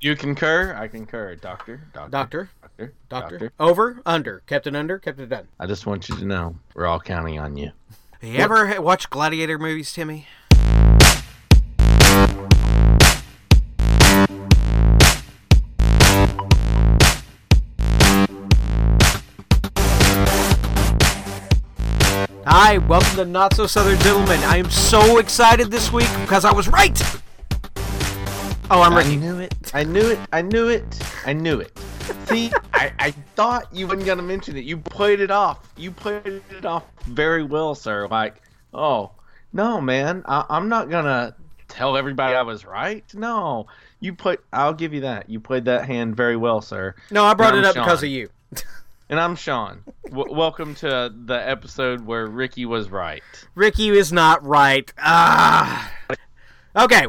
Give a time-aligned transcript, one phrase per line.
[0.00, 0.74] You concur?
[0.74, 1.80] I concur, Doctor.
[1.94, 2.10] Doctor.
[2.10, 2.50] Doctor.
[2.60, 2.94] Doctor.
[3.08, 3.52] Doctor.
[3.58, 4.00] Over.
[4.04, 4.42] Under.
[4.46, 4.98] Kept it under.
[4.98, 5.48] Kept it done.
[5.58, 7.72] I just want you to know we're all counting on you.
[8.20, 10.26] You ever ha- watch gladiator movies, Timmy?
[22.48, 24.40] Hi, welcome to Not So Southern Gentlemen.
[24.40, 26.96] I am so excited this week because I was right.
[28.68, 29.16] Oh, I'm I Ricky.
[29.16, 29.54] knew it.
[29.74, 30.18] I knew it.
[30.32, 31.00] I knew it.
[31.24, 31.78] I knew it.
[32.26, 34.64] See, I, I thought you weren't gonna mention it.
[34.64, 35.72] You played it off.
[35.76, 38.08] You played it off very well, sir.
[38.08, 38.42] Like,
[38.74, 39.12] oh
[39.52, 41.36] no, man, I, I'm not gonna
[41.68, 43.04] tell everybody I was right.
[43.14, 43.66] No,
[44.00, 44.38] you played.
[44.52, 45.30] I'll give you that.
[45.30, 46.94] You played that hand very well, sir.
[47.12, 47.84] No, I brought it up Sean.
[47.84, 48.28] because of you.
[49.08, 49.84] And I'm Sean.
[50.08, 53.22] W- welcome to the episode where Ricky was right.
[53.54, 54.92] Ricky is not right.
[54.98, 55.92] Ah.
[56.74, 57.06] Okay.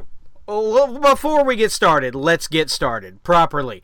[0.48, 3.84] Well, before we get started, let's get started properly.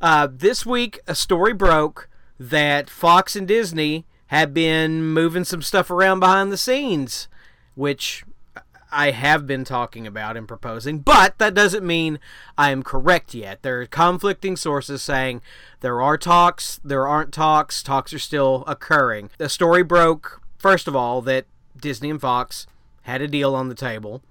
[0.00, 5.90] Uh, this week, a story broke that Fox and Disney have been moving some stuff
[5.90, 7.26] around behind the scenes,
[7.74, 8.24] which
[8.92, 12.20] I have been talking about and proposing, but that doesn't mean
[12.56, 13.62] I am correct yet.
[13.62, 15.42] There are conflicting sources saying
[15.80, 19.30] there are talks, there aren't talks, talks are still occurring.
[19.38, 22.68] The story broke, first of all, that Disney and Fox
[23.02, 24.22] had a deal on the table.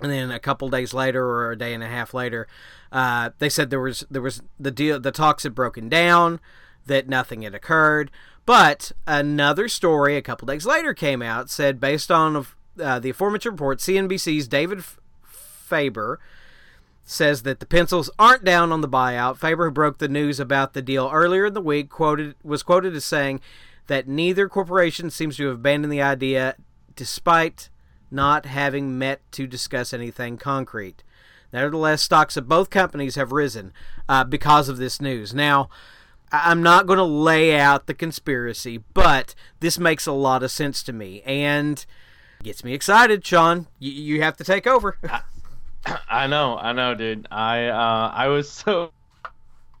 [0.00, 2.48] And then a couple days later, or a day and a half later,
[2.90, 4.98] uh, they said there was there was the deal.
[4.98, 6.40] The talks had broken down,
[6.86, 8.10] that nothing had occurred.
[8.44, 12.46] But another story a couple days later came out said based on
[12.80, 14.82] uh, the aforementioned report, CNBC's David
[15.22, 16.18] Faber
[17.04, 19.36] says that the pencils aren't down on the buyout.
[19.36, 22.94] Faber, who broke the news about the deal earlier in the week, quoted was quoted
[22.94, 23.40] as saying
[23.86, 26.56] that neither corporation seems to have abandoned the idea,
[26.94, 27.68] despite
[28.12, 31.02] not having met to discuss anything concrete.
[31.52, 33.72] Nevertheless, stocks of both companies have risen
[34.08, 35.34] uh, because of this news.
[35.34, 35.68] Now,
[36.30, 40.50] I- I'm not going to lay out the conspiracy, but this makes a lot of
[40.50, 41.84] sense to me and
[42.42, 43.24] gets me excited.
[43.24, 44.96] Sean, you, you have to take over.
[46.08, 47.26] I know, I know, dude.
[47.30, 48.92] I uh, I was so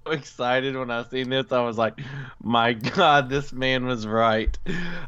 [0.06, 1.52] excited when I seen this.
[1.52, 2.00] I was like,
[2.42, 4.56] my God, this man was right.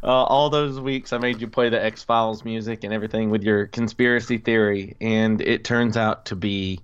[0.03, 3.43] Uh, all those weeks I made you play the X Files music and everything with
[3.43, 6.81] your conspiracy theory, and it turns out to be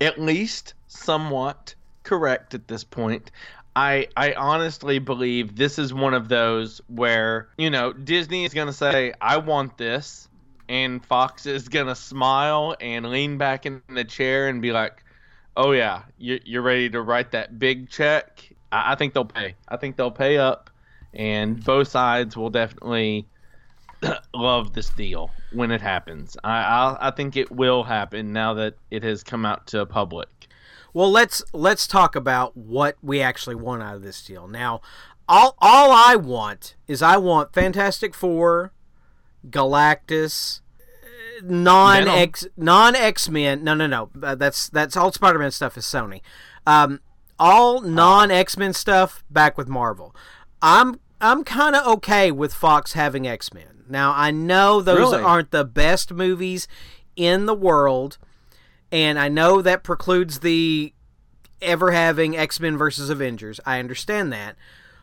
[0.00, 3.30] at least somewhat correct at this point.
[3.76, 8.66] I, I honestly believe this is one of those where, you know, Disney is going
[8.66, 10.24] to say, I want this.
[10.70, 15.02] And Fox is going to smile and lean back in the chair and be like,
[15.58, 18.48] oh, yeah, you, you're ready to write that big check.
[18.72, 19.56] I, I think they'll pay.
[19.68, 20.70] I think they'll pay up.
[21.12, 23.26] And both sides will definitely
[24.34, 26.36] love this deal when it happens.
[26.44, 30.28] I, I, I think it will happen now that it has come out to public.
[30.94, 34.48] Well, let's let's talk about what we actually want out of this deal.
[34.48, 34.80] Now,
[35.28, 38.72] all all I want is I want Fantastic Four,
[39.48, 40.60] Galactus,
[41.42, 43.64] non X non X Men.
[43.64, 44.10] No, no, no.
[44.22, 46.20] Uh, that's that's all Spider Man stuff is Sony.
[46.66, 47.00] Um,
[47.38, 50.14] all non X Men stuff back with Marvel.
[50.62, 53.84] I'm I'm kind of okay with Fox having X Men.
[53.88, 55.22] Now I know those Really?
[55.22, 56.68] aren't the best movies
[57.16, 58.18] in the world,
[58.92, 60.92] and I know that precludes the
[61.60, 63.60] ever having X Men versus Avengers.
[63.66, 64.56] I understand that,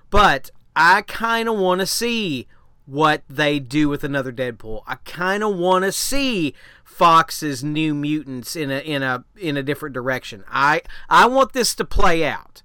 [0.10, 2.48] but I kind of want to see
[2.86, 4.84] what they do with another Deadpool.
[4.88, 6.54] I kind of want to see
[6.84, 10.44] Fox's New Mutants in a in a in a different direction.
[10.50, 12.62] I I want this to play out.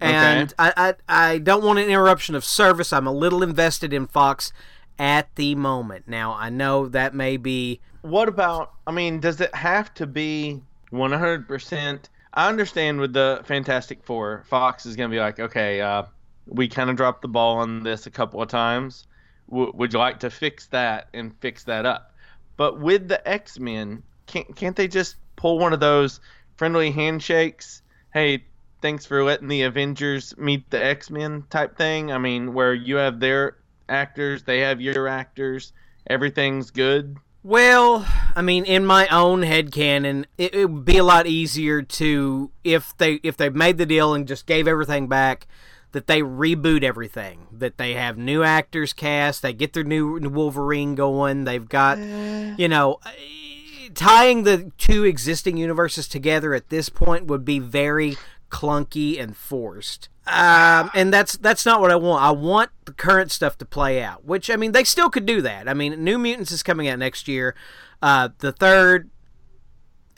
[0.00, 2.92] And I, I I don't want an interruption of service.
[2.92, 4.52] I'm a little invested in Fox
[4.98, 6.08] at the moment.
[6.08, 10.60] Now I know that may be what about i mean does it have to be
[10.92, 12.00] 100%
[12.34, 16.02] i understand with the fantastic four fox is going to be like okay uh,
[16.46, 19.06] we kind of dropped the ball on this a couple of times
[19.54, 22.14] w- would you like to fix that and fix that up?
[22.56, 26.20] But with the x-men can't, can't they just pull one of those
[26.56, 27.82] friendly handshakes?
[28.12, 28.44] Hey
[28.82, 32.12] thanks for letting the avengers meet the x-men type thing.
[32.12, 33.56] I mean where you have their
[33.88, 35.72] actors they have your actors
[36.06, 37.16] everything's good.
[37.42, 41.82] Well, I mean, in my own head canon, it, it would be a lot easier
[41.82, 45.46] to if they if they made the deal and just gave everything back,
[45.94, 50.96] that they reboot everything, that they have new actors cast, they get their new Wolverine
[50.96, 57.26] going, they've got, you know, eh, tying the two existing universes together at this point
[57.26, 58.16] would be very
[58.50, 60.08] clunky and forced.
[60.26, 62.24] Um, and that's that's not what I want.
[62.24, 64.24] I want the current stuff to play out.
[64.24, 65.68] Which I mean, they still could do that.
[65.68, 67.54] I mean, New Mutants is coming out next year.
[68.02, 69.10] Uh, the third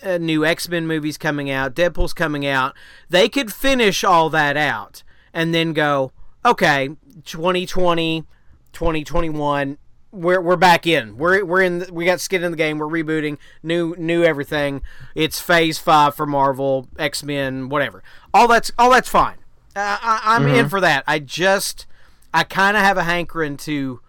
[0.02, 2.74] uh, new X Men movies coming out, Deadpool's coming out.
[3.10, 5.02] They could finish all that out
[5.36, 6.12] and then go,
[6.46, 6.88] okay,
[7.24, 8.24] 2020,
[8.72, 9.78] 2021,
[10.10, 11.18] we're we're back in.
[11.18, 11.80] We're we're in.
[11.80, 12.78] The, we got skin in the game.
[12.78, 13.36] We're rebooting.
[13.62, 14.80] New new everything.
[15.14, 18.02] It's Phase Five for Marvel, X Men, whatever.
[18.32, 19.36] All that's all that's fine.
[19.74, 20.54] Uh, I, am mm-hmm.
[20.54, 21.04] in for that.
[21.06, 21.84] I just
[22.32, 24.00] I kind of have a hankering to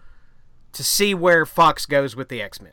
[0.72, 2.72] to see where Fox goes with the X Men.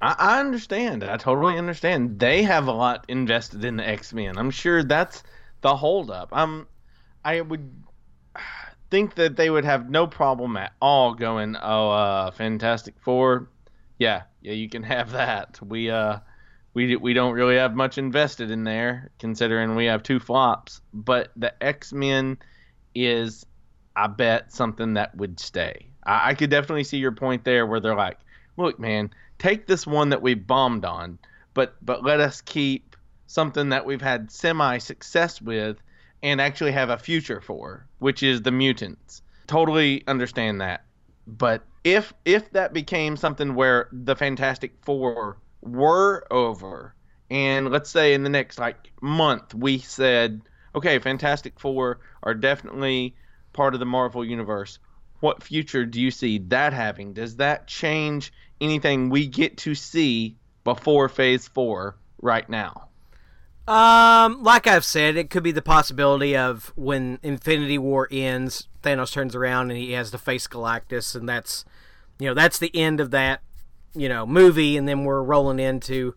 [0.00, 1.04] I, I understand.
[1.04, 2.18] I totally understand.
[2.18, 4.36] They have a lot invested in the X Men.
[4.36, 5.22] I'm sure that's
[5.60, 6.30] the holdup.
[6.32, 6.66] I'm.
[7.24, 7.70] I would
[8.90, 13.48] think that they would have no problem at all going, oh, uh, Fantastic Four.
[13.98, 15.58] Yeah, yeah, you can have that.
[15.62, 16.18] We uh,
[16.74, 20.80] we we don't really have much invested in there, considering we have two flops.
[20.92, 22.38] But the X Men
[22.94, 23.46] is,
[23.94, 25.86] I bet, something that would stay.
[26.04, 28.18] I, I could definitely see your point there, where they're like,
[28.56, 31.18] look, man, take this one that we bombed on,
[31.54, 32.96] but but let us keep
[33.26, 35.78] something that we've had semi success with
[36.22, 39.22] and actually have a future for, which is the mutants.
[39.46, 40.84] Totally understand that.
[41.26, 46.94] But if if that became something where the Fantastic Four were over,
[47.30, 50.42] and let's say in the next like month we said,
[50.74, 53.14] okay, Fantastic Four are definitely
[53.52, 54.78] part of the Marvel universe.
[55.20, 57.12] What future do you see that having?
[57.12, 62.88] Does that change anything we get to see before Phase Four right now?
[63.68, 69.12] Um, like I've said, it could be the possibility of when Infinity War ends, Thanos
[69.12, 71.64] turns around and he has to face Galactus, and that's,
[72.18, 73.40] you know, that's the end of that,
[73.94, 76.14] you know, movie, and then we're rolling into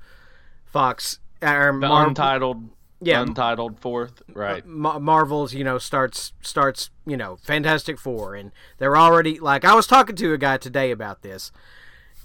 [0.66, 2.70] Fox or the Mar- untitled,
[3.00, 4.66] yeah, untitled fourth, right?
[4.66, 9.76] Ma- Marvel's, you know, starts starts, you know, Fantastic Four, and they're already like I
[9.76, 11.52] was talking to a guy today about this,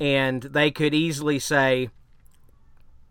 [0.00, 1.90] and they could easily say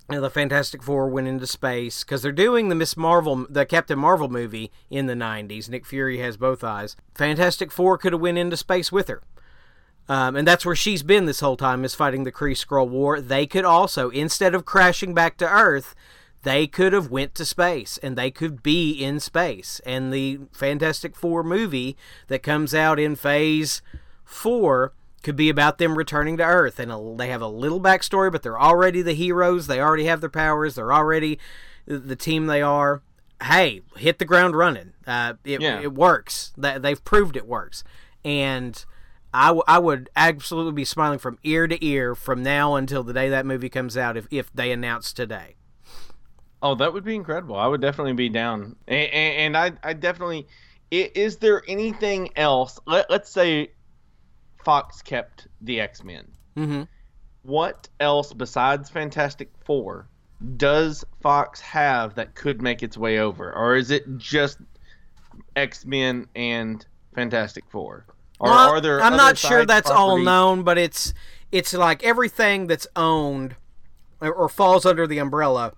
[0.10, 3.66] you know, the Fantastic Four went into space because they're doing the Miss Marvel, the
[3.66, 5.70] Captain Marvel movie in the '90s.
[5.70, 6.96] Nick Fury has both eyes.
[7.14, 9.22] Fantastic Four could have went into space with her,
[10.08, 13.22] um, and that's where she's been this whole time is fighting the Kree Skrull War.
[13.22, 15.94] They could also, instead of crashing back to Earth,
[16.42, 19.80] they could have went to space and they could be in space.
[19.86, 21.96] And the Fantastic Four movie
[22.28, 23.84] that comes out in Phase
[24.24, 24.94] Four
[25.24, 28.44] could be about them returning to Earth, and a, they have a little backstory, but
[28.44, 29.68] they're already the heroes.
[29.68, 30.76] They already have their powers.
[30.76, 31.40] They're already
[31.86, 33.02] the team they are.
[33.42, 34.94] Hey, hit the ground running.
[35.08, 35.82] Uh, it, yeah.
[35.82, 36.52] it works.
[36.58, 37.84] They've proved it works,
[38.24, 38.84] and
[39.34, 43.14] I, w- I would absolutely be smiling from ear to ear from now until the
[43.14, 45.56] day that movie comes out if, if they announce today.
[46.62, 47.56] Oh, that would be incredible.
[47.56, 50.48] I would definitely be down, and, and, I, I definitely.
[50.92, 52.80] Is there anything else?
[52.86, 53.72] Let, let's say
[54.64, 56.28] Fox kept the X Men.
[56.58, 56.84] Mm-hmm.
[57.44, 60.08] What else besides Fantastic Four
[60.58, 64.58] does Fox have that could make its way over, or is it just
[65.56, 66.86] X Men and
[67.16, 68.06] Fantastic Four?
[68.40, 69.02] Or well, are there?
[69.02, 70.00] I'm not sure that's properties?
[70.00, 71.14] all known, but it's
[71.52, 73.56] it's like everything that's owned
[74.22, 75.74] or falls under the umbrella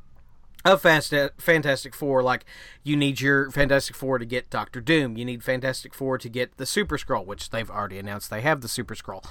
[0.63, 2.45] of uh, Fantastic Four, like
[2.83, 6.57] you need your Fantastic Four to get Doctor Doom, you need Fantastic Four to get
[6.57, 9.23] the Super Skrull, which they've already announced they have the Super Skrull.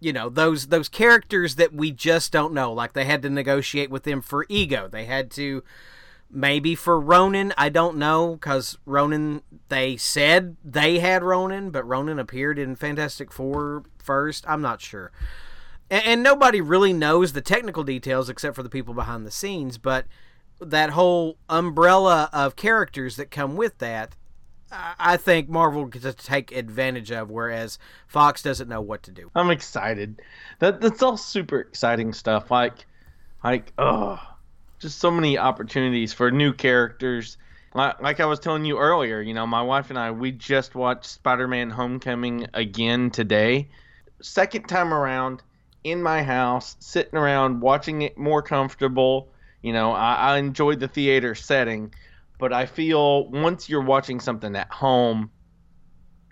[0.00, 2.72] You know those those characters that we just don't know.
[2.72, 5.62] Like they had to negotiate with them for Ego, they had to
[6.30, 7.52] maybe for Ronan.
[7.56, 13.32] I don't know because Ronan they said they had Ronan, but Ronan appeared in Fantastic
[13.32, 14.44] Four first.
[14.48, 15.10] I'm not sure.
[15.90, 19.78] And, and nobody really knows the technical details except for the people behind the scenes,
[19.78, 20.06] but
[20.60, 24.14] that whole umbrella of characters that come with that,
[24.70, 29.30] I think Marvel gets to take advantage of, whereas Fox doesn't know what to do.
[29.34, 30.20] I'm excited.
[30.58, 32.50] That that's all super exciting stuff.
[32.50, 32.86] Like,
[33.42, 34.20] like, oh,
[34.78, 37.38] just so many opportunities for new characters.
[37.74, 40.74] Like, like I was telling you earlier, you know, my wife and I we just
[40.74, 43.68] watched Spider-Man: Homecoming again today.
[44.20, 45.42] Second time around
[45.84, 49.28] in my house, sitting around watching it more comfortable
[49.62, 51.92] you know, I, I enjoyed the theater setting,
[52.38, 55.30] but I feel once you're watching something at home,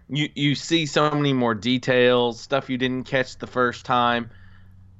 [0.08, 4.30] you you see so many more details, stuff you didn't catch the first time.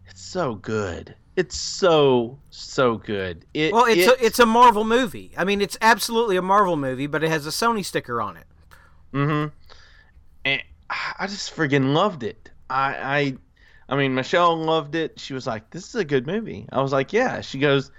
[0.09, 1.15] It's so good.
[1.37, 3.45] It's so so good.
[3.55, 5.33] It, well, it's a, it's a Marvel movie.
[5.37, 8.47] I mean, it's absolutely a Marvel movie, but it has a Sony sticker on it.
[9.13, 9.55] Mm-hmm.
[10.45, 12.51] And I just friggin' loved it.
[12.69, 13.37] I
[13.89, 15.21] I I mean, Michelle loved it.
[15.21, 17.93] She was like, "This is a good movie." I was like, "Yeah." She goes,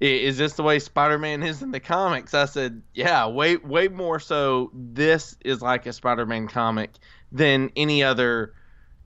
[0.00, 2.32] is this the way Spider-Man is in the comics?
[2.32, 4.70] I said, yeah, way way more so.
[4.72, 6.90] This is like a Spider-Man comic
[7.30, 8.54] than any other,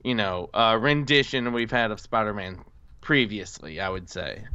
[0.03, 2.63] you know, uh, rendition we've had of Spider-Man
[3.01, 3.79] previously.
[3.79, 4.45] I would say.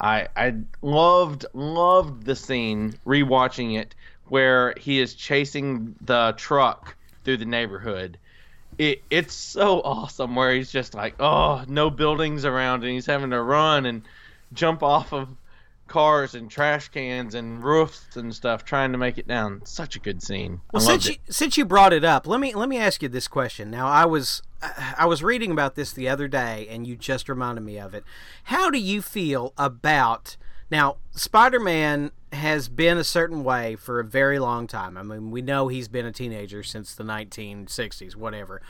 [0.00, 3.94] I I loved loved the scene rewatching it
[4.28, 8.18] where he is chasing the truck through the neighborhood.
[8.78, 13.30] It it's so awesome where he's just like, oh, no buildings around and he's having
[13.30, 14.02] to run and
[14.54, 15.28] jump off of
[15.88, 19.62] cars and trash cans and roofs and stuff trying to make it down.
[19.64, 20.60] Such a good scene.
[20.72, 23.28] Well, since you since you brought it up, let me let me ask you this
[23.28, 23.70] question.
[23.70, 24.42] Now, I was
[24.96, 28.04] I was reading about this the other day, and you just reminded me of it.
[28.44, 30.36] How do you feel about
[30.70, 30.96] now?
[31.12, 34.96] Spider-Man has been a certain way for a very long time.
[34.96, 38.60] I mean, we know he's been a teenager since the 1960s, whatever.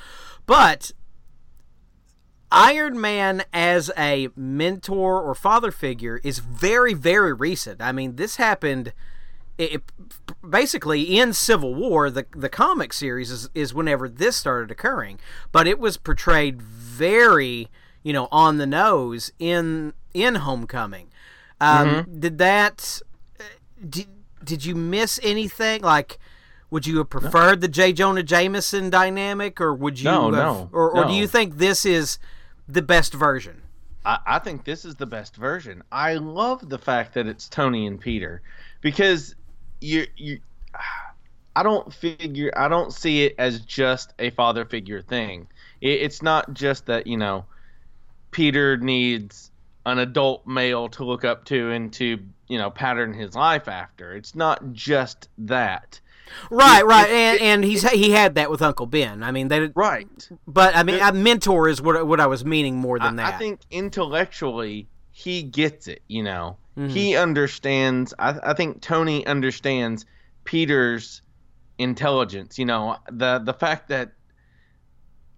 [0.47, 0.93] But
[2.51, 7.83] Iron Man as a mentor or father figure is very, very recent.
[7.83, 8.93] I mean, this happened
[9.59, 9.93] it, it-
[10.49, 12.11] basically in Civil War.
[12.11, 15.19] The the comic series is, is whenever this started occurring,
[15.53, 17.69] but it was portrayed very,
[18.03, 21.09] you know, on the nose in in Homecoming.
[21.61, 23.03] Um, Did that?
[23.89, 24.07] Did,
[24.43, 25.83] did you miss anything?
[25.83, 26.19] Like,
[26.71, 27.93] would you have preferred the J.
[27.93, 30.05] Jonah Jameson dynamic, or would you?
[30.05, 32.19] No, have, no, Or, or do you think this is
[32.69, 33.63] the best version?
[34.05, 35.83] I, I think this is the best version.
[35.91, 38.43] I love the fact that it's Tony and Peter
[38.81, 39.35] because
[39.81, 40.41] you you
[41.57, 45.49] I don't figure I don't see it as just a father figure thing.
[45.81, 47.45] It, it's not just that you know
[48.31, 49.51] Peter needs
[49.87, 54.15] an adult male to look up to and to you know pattern his life after.
[54.15, 56.01] It's not just that.
[56.51, 59.23] Right, right, and and he's he had that with Uncle Ben.
[59.23, 60.07] I mean, they, Right.
[60.47, 63.17] but I mean, It- a mentor is what what I was meaning more I, than
[63.17, 63.35] that.
[63.35, 66.03] I think intellectually he gets it.
[66.09, 66.91] You know, Mhm.
[66.91, 68.15] he understands.
[68.19, 70.07] I, I think Tony understands
[70.45, 71.23] Peter's
[71.79, 72.59] intelligence.
[72.59, 74.13] You know, the the fact that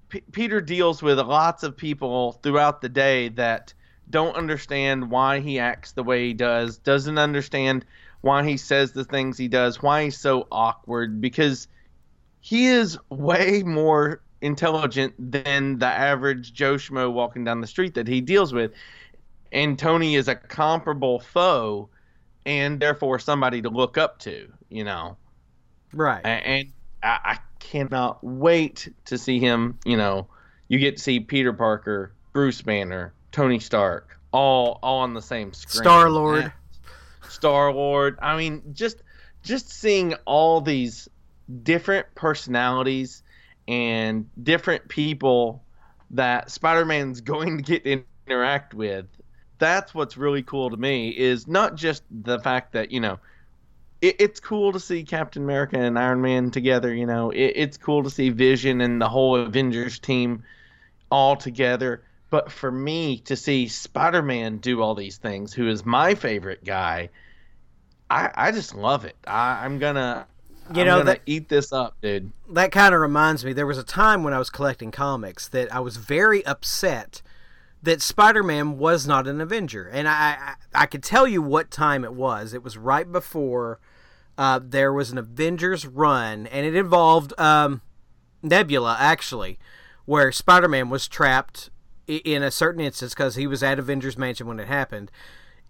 [0.09, 3.73] P- Peter deals with lots of people throughout the day that
[4.09, 7.85] don't understand why he acts the way he does, doesn't understand
[8.21, 11.69] why he says the things he does, why he's so awkward, because
[12.41, 18.09] he is way more intelligent than the average Joe Schmo walking down the street that
[18.09, 18.73] he deals with.
[19.53, 21.89] And Tony is a comparable foe
[22.47, 25.17] and therefore somebody to look up to, you know.
[25.93, 26.25] right.
[26.25, 26.73] And
[27.03, 30.29] I, I cannot wait to see him, you know,
[30.69, 35.53] you get to see Peter Parker, Bruce Banner, Tony Stark, all all on the same
[35.53, 35.83] screen.
[35.83, 36.53] Star-Lord.
[37.41, 38.19] Star Lord.
[38.21, 38.99] I mean, just
[39.43, 41.09] just seeing all these
[41.63, 43.23] different personalities
[43.67, 45.63] and different people
[46.11, 49.07] that Spider-Man's going to get to interact with.
[49.59, 53.19] That's what's really cool to me is not just the fact that, you know,
[54.03, 57.31] it, it's cool to see Captain America and Iron Man together, you know.
[57.31, 60.45] It, it's cool to see Vision and the whole Avengers team
[61.11, 62.03] all together.
[62.29, 66.65] But for me to see Spider Man do all these things, who is my favorite
[66.65, 67.11] guy,
[68.11, 69.17] I, I just love it.
[69.27, 70.27] I, I'm gonna
[70.75, 72.33] You I'm know, that- eat this up, dude.
[72.51, 75.73] that kind of reminds me there was a time when I was collecting comics that
[75.75, 77.23] I was very upset
[77.83, 80.37] that Spider-Man was not an Avenger, and I
[80.75, 82.53] I, I could tell you what time it was.
[82.53, 83.79] It was right before
[84.37, 87.81] uh, there was an Avengers run, and it involved um,
[88.43, 89.59] Nebula actually,
[90.05, 91.71] where Spider-Man was trapped
[92.07, 95.11] in a certain instance because he was at Avengers Mansion when it happened.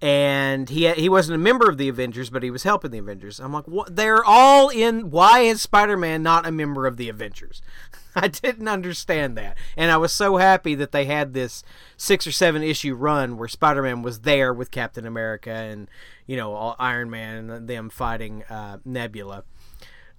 [0.02, 3.38] And he he wasn't a member of the Avengers, but he was helping the Avengers.
[3.38, 3.94] I'm like, what?
[3.94, 5.10] They're all in.
[5.10, 7.60] Why is Spider-Man not a member of the Avengers?
[8.16, 11.62] I didn't understand that, and I was so happy that they had this
[11.98, 15.86] six or seven issue run where Spider-Man was there with Captain America and
[16.26, 19.44] you know all Iron Man and them fighting uh, Nebula.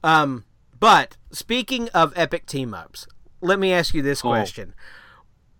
[0.03, 0.45] Um,
[0.79, 3.07] but speaking of epic team ups,
[3.41, 4.29] let me ask you this Oh.
[4.29, 4.75] question: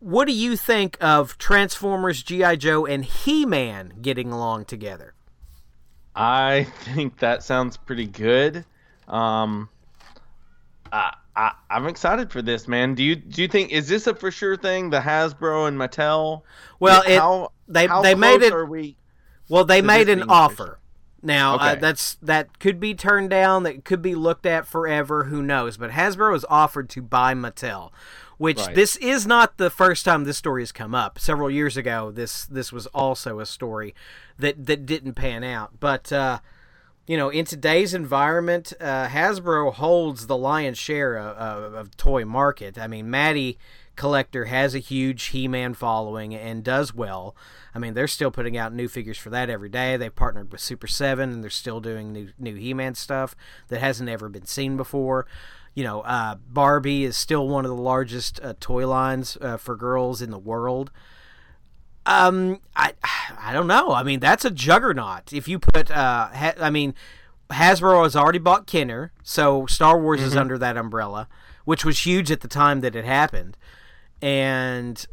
[0.01, 5.13] What do you think of Transformers, GI Joe, and He Man getting along together?
[6.15, 8.65] I think that sounds pretty good.
[9.07, 9.69] Um,
[10.91, 12.95] I, I I'm excited for this, man.
[12.95, 14.89] Do you do you think is this a for sure thing?
[14.89, 16.41] The Hasbro and Mattel.
[16.79, 18.51] Well, it, how they how they made it.
[18.53, 18.97] Are we?
[19.49, 20.79] Well, they made an offer.
[21.21, 23.61] Now uh, that's that could be turned down.
[23.63, 25.25] That could be looked at forever.
[25.25, 25.77] Who knows?
[25.77, 27.91] But Hasbro has offered to buy Mattel,
[28.41, 28.73] which Right.
[28.73, 31.19] this is not the first time this story has come up.
[31.19, 33.93] Several years ago, this this was also a story
[34.39, 35.79] that that didn't pan out.
[35.79, 36.39] But uh,
[37.05, 42.25] you know, in today's environment, uh, Hasbro holds the lion's share of, of, of toy
[42.25, 42.79] market.
[42.79, 43.59] I mean, Matty
[43.95, 47.35] Collector has a huge He-Man following and does well.
[47.75, 49.97] I mean, they're still putting out new figures for that every day.
[49.97, 53.35] They partnered with Super Seven, and they're still doing new new He-Man stuff
[53.67, 55.27] that hasn't ever been seen before.
[55.73, 59.75] You know, uh, Barbie is still one of the largest uh, toy lines uh, for
[59.75, 60.91] girls in the world.
[62.05, 62.93] Um, I
[63.37, 63.91] I don't know.
[63.91, 65.31] I mean, that's a juggernaut.
[65.31, 66.93] If you put, uh, ha- I mean,
[67.51, 70.29] Hasbro has already bought Kenner, so Star Wars mm-hmm.
[70.29, 71.27] is under that umbrella,
[71.65, 73.55] which was huge at the time that it happened.
[74.21, 75.05] And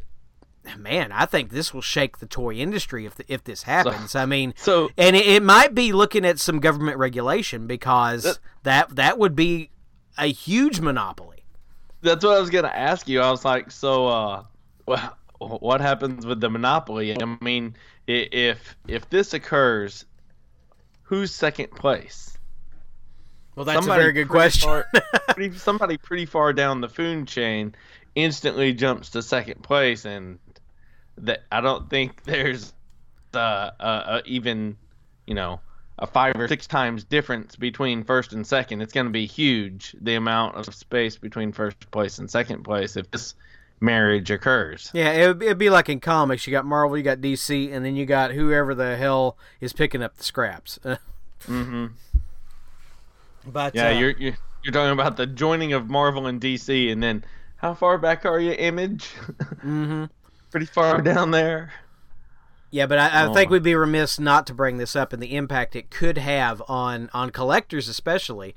[0.76, 4.12] man, I think this will shake the toy industry if the, if this happens.
[4.12, 8.24] So, I mean, so and it, it, might be looking at some government regulation because
[8.24, 9.70] that, that that would be
[10.18, 11.44] a huge monopoly.
[12.02, 13.20] That's what I was gonna ask you.
[13.20, 14.42] I was like, so, uh,
[14.86, 17.16] well, what happens with the monopoly?
[17.20, 20.04] I mean, if if this occurs,
[21.02, 22.36] who's second place?
[23.54, 24.68] Well, that's somebody a very good question.
[24.68, 24.86] Far,
[25.30, 27.74] pretty, somebody pretty far down the food chain
[28.18, 30.38] instantly jumps to second place, and
[31.18, 32.72] that I don't think there's
[33.34, 34.76] uh, uh, uh, even
[35.26, 35.60] you know
[35.98, 38.82] a five or six times difference between first and second.
[38.82, 42.96] It's going to be huge the amount of space between first place and second place
[42.96, 43.34] if this
[43.80, 44.90] marriage occurs.
[44.92, 46.46] Yeah, it would, it'd be like in comics.
[46.46, 50.02] You got Marvel, you got DC, and then you got whoever the hell is picking
[50.02, 50.78] up the scraps.
[50.84, 51.86] mm-hmm.
[53.46, 57.02] But yeah, uh, you're, you're you're talking about the joining of Marvel and DC, and
[57.02, 57.24] then
[57.58, 59.10] how far back are you, Image?
[59.64, 60.04] mm-hmm.
[60.50, 61.70] Pretty far down there.
[62.70, 63.34] Yeah, but I, I oh.
[63.34, 66.62] think we'd be remiss not to bring this up and the impact it could have
[66.68, 68.54] on on collectors, especially.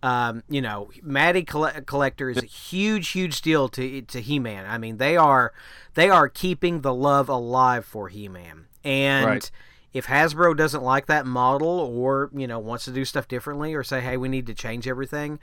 [0.00, 4.64] Um, you know, Matty coll- collector is a huge, huge deal to to He Man.
[4.66, 5.52] I mean, they are
[5.94, 9.50] they are keeping the love alive for He Man, and right.
[9.92, 13.82] if Hasbro doesn't like that model, or you know wants to do stuff differently, or
[13.82, 15.40] say, hey, we need to change everything,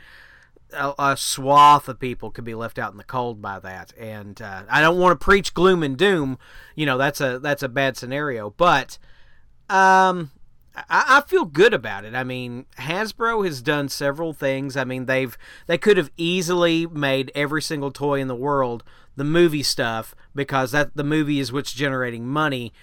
[0.76, 3.94] a, a, swath of people could be left out in the cold by that.
[3.98, 6.38] And uh, I don't want to preach gloom and doom.
[6.76, 8.52] You know, that's a that's a bad scenario.
[8.52, 8.98] But
[9.70, 10.32] um,
[10.76, 12.14] I, I, feel good about it.
[12.14, 14.78] I mean, Hasbro has done several things.
[14.78, 18.84] I mean, they've they could have easily made every single toy in the world
[19.16, 22.74] the movie stuff because that the movie is what's generating money.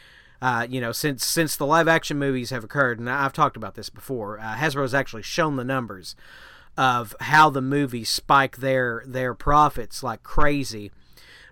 [0.40, 3.74] Uh, you know, since since the live action movies have occurred, and I've talked about
[3.74, 6.16] this before, uh, has actually shown the numbers
[6.76, 10.90] of how the movies spike their their profits like crazy.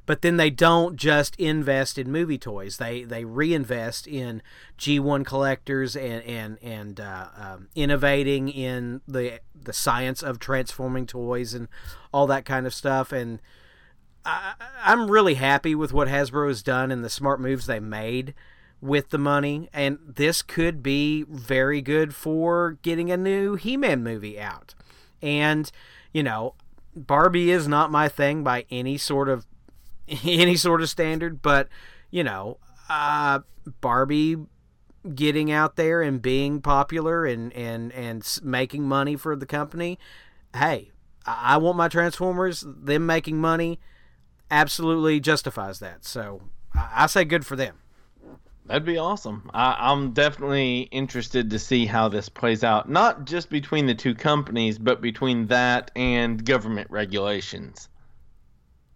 [0.07, 4.43] But then they don't just invest in movie toys; they they reinvest in
[4.79, 11.55] G1 collectors and and and uh, um, innovating in the the science of transforming toys
[11.55, 11.69] and
[12.13, 13.13] all that kind of stuff.
[13.13, 13.41] And
[14.25, 18.35] I, I'm really happy with what Hasbro has done and the smart moves they made
[18.81, 24.41] with the money, and this could be very good for getting a new He-Man movie
[24.41, 24.75] out.
[25.23, 25.71] And,
[26.13, 26.55] you know,
[26.97, 29.47] Barbie is not my thing by any sort of
[30.25, 31.69] any sort of standard, but
[32.11, 33.41] you know, uh,
[33.81, 34.37] Barbie
[35.15, 39.99] getting out there and being popular and and and making money for the company.
[40.55, 40.91] Hey,
[41.27, 42.65] I want my Transformers.
[42.67, 43.79] Them making money
[44.51, 46.05] absolutely justifies that.
[46.05, 46.43] So
[46.75, 47.79] I say good for them.
[48.71, 49.51] That'd be awesome.
[49.53, 54.15] I, am definitely interested to see how this plays out, not just between the two
[54.15, 57.89] companies, but between that and government regulations.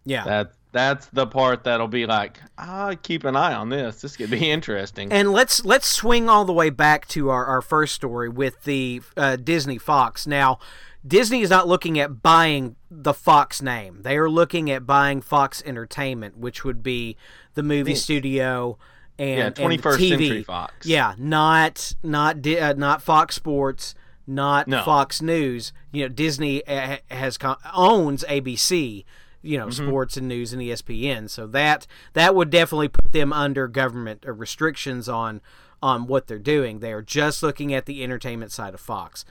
[0.05, 4.01] Yeah, that that's the part that'll be like, ah, keep an eye on this.
[4.01, 5.11] This could be interesting.
[5.11, 9.03] And let's let's swing all the way back to our, our first story with the
[9.17, 10.25] uh, Disney Fox.
[10.25, 10.61] Now,
[11.05, 15.65] Disney is not looking at buying the Fox name; they are looking at buying Fox
[15.67, 17.17] Entertainment, which would be
[17.55, 18.79] the movie studio
[19.19, 20.09] and yeah, 21st TV.
[20.09, 20.87] Century Fox.
[20.87, 23.95] Yeah, not not uh, not Fox Sports,
[24.27, 24.83] not no.
[24.83, 25.73] Fox News.
[25.93, 27.39] You know, Disney uh, has
[27.75, 29.05] owns ABC.
[29.43, 29.89] You know, mm-hmm.
[29.89, 31.29] sports and news and ESPN.
[31.29, 35.43] So that that would definitely put them under government uh, restrictions on
[35.83, 36.79] on what they're doing.
[36.79, 39.25] They are just looking at the entertainment side of Fox,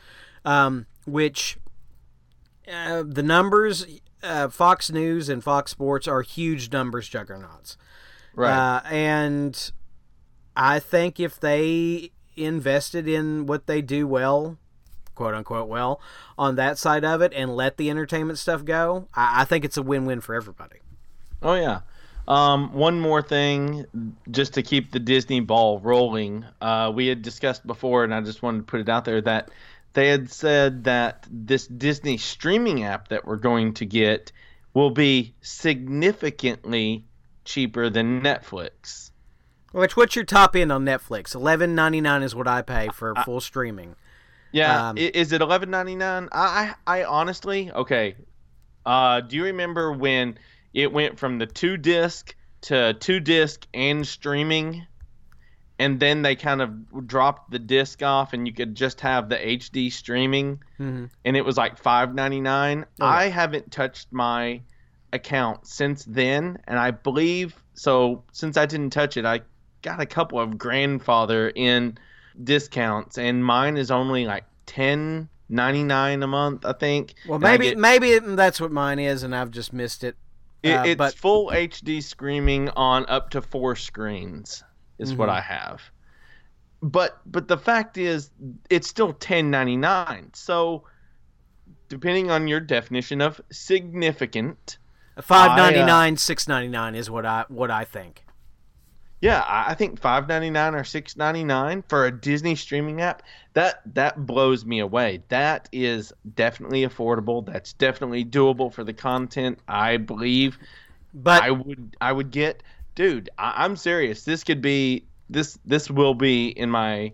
[0.46, 1.58] um, which
[2.72, 3.86] uh, the numbers.
[4.22, 7.76] Uh, Fox News and Fox Sports are huge numbers juggernauts.
[8.36, 8.52] Right.
[8.52, 9.72] Uh, and
[10.56, 14.58] I think if they invested in what they do well,
[15.16, 16.02] quote unquote well,
[16.38, 19.78] on that side of it and let the entertainment stuff go, I, I think it's
[19.78, 20.80] a win win for everybody.
[21.42, 21.82] Oh, yeah.
[22.28, 23.86] Um, one more thing,
[24.32, 26.46] just to keep the Disney ball rolling.
[26.62, 29.52] Uh, we had discussed before, and I just wanted to put it out there that
[29.94, 34.32] they had said that this Disney streaming app that we're going to get
[34.74, 37.06] will be significantly
[37.46, 39.12] cheaper than Netflix.
[39.72, 41.34] Which what's your top end on Netflix?
[41.34, 43.96] Eleven ninety nine is what I pay for full streaming.
[44.52, 46.30] Yeah, um, is it eleven ninety nine?
[46.32, 48.16] I I honestly okay.
[48.86, 50.38] Uh, do you remember when
[50.74, 54.86] it went from the two disc to two disc and streaming,
[55.80, 59.38] and then they kind of dropped the disc off, and you could just have the
[59.38, 61.06] HD streaming, mm-hmm.
[61.26, 62.86] and it was like five ninety nine.
[63.02, 64.62] Oh, I haven't touched my
[65.14, 68.24] account since then, and I believe so.
[68.34, 69.42] Since I didn't touch it, I
[69.82, 71.98] got a couple of grandfather in
[72.44, 77.14] discounts, and mine is only like ten ninety nine a month, I think.
[77.28, 80.16] Well, maybe get- maybe that's what mine is, and I've just missed it.
[80.64, 84.64] it- uh, it's but- full HD screaming on up to four screens
[84.98, 85.34] is what Mhm.
[85.34, 85.82] I have.
[86.82, 88.32] But but the fact is,
[88.70, 90.30] it's still ten ninety nine.
[90.34, 90.86] So
[91.90, 94.78] depending on your definition of significant,
[95.22, 98.26] Five ninety uh, nine, six ninety nine is what I what I think.
[99.22, 103.02] Yeah, I I think five ninety nine or six ninety nine for a Disney streaming
[103.02, 103.22] app
[103.54, 105.24] that that blows me away.
[105.30, 107.46] That is definitely affordable.
[107.46, 109.60] That's definitely doable for the content.
[109.68, 110.58] I believe
[111.14, 112.64] But I would I would get,
[112.96, 113.30] dude.
[113.38, 114.24] I, I'm serious.
[114.26, 117.14] This could be this this will be in my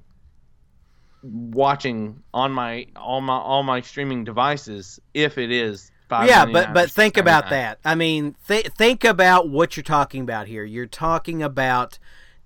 [1.22, 5.92] watching on my all my all my streaming devices if it is.
[6.12, 7.50] Yeah, $5.99 but but think about $6.99.
[7.50, 7.80] that.
[7.86, 10.64] I mean, th- think about what you're talking about here.
[10.64, 12.00] You're talking about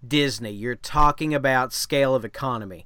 [0.05, 0.51] Disney.
[0.51, 2.85] You're talking about scale of economy.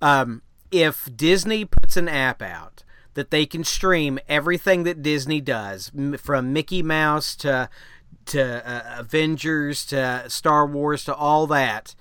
[0.00, 5.90] Um, if Disney puts an app out that they can stream everything that Disney does,
[5.96, 7.68] m- from Mickey Mouse to
[8.26, 11.94] to uh, Avengers to Star Wars to all that,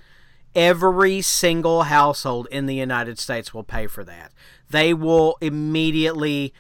[0.54, 4.34] every single household in the United States will pay for that.
[4.70, 6.54] They will immediately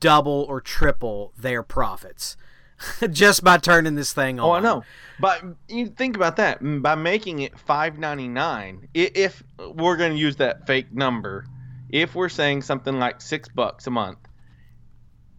[0.00, 2.36] double or triple their profits
[3.10, 4.48] just by turning this thing on.
[4.48, 4.84] Oh, I know.
[5.20, 8.88] But you think about that Mm, by making it five ninety nine.
[8.94, 11.44] If we're going to use that fake number,
[11.90, 14.18] if we're saying something like six bucks a month,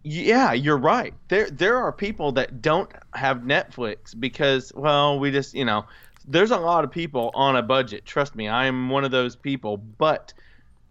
[0.02, 1.14] yeah, you're right.
[1.28, 5.86] There there are people that don't have Netflix because well, we just you know,
[6.26, 8.04] there's a lot of people on a budget.
[8.04, 9.76] Trust me, I am one of those people.
[9.76, 10.32] But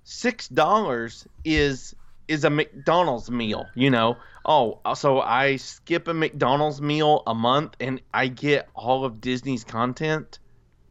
[0.03, 1.95] six dollars is
[2.29, 4.15] is a McDonald's meal, you know.
[4.45, 9.19] Oh, uh, so I skip a McDonald's meal a month and I get all of
[9.19, 10.39] Disney's content?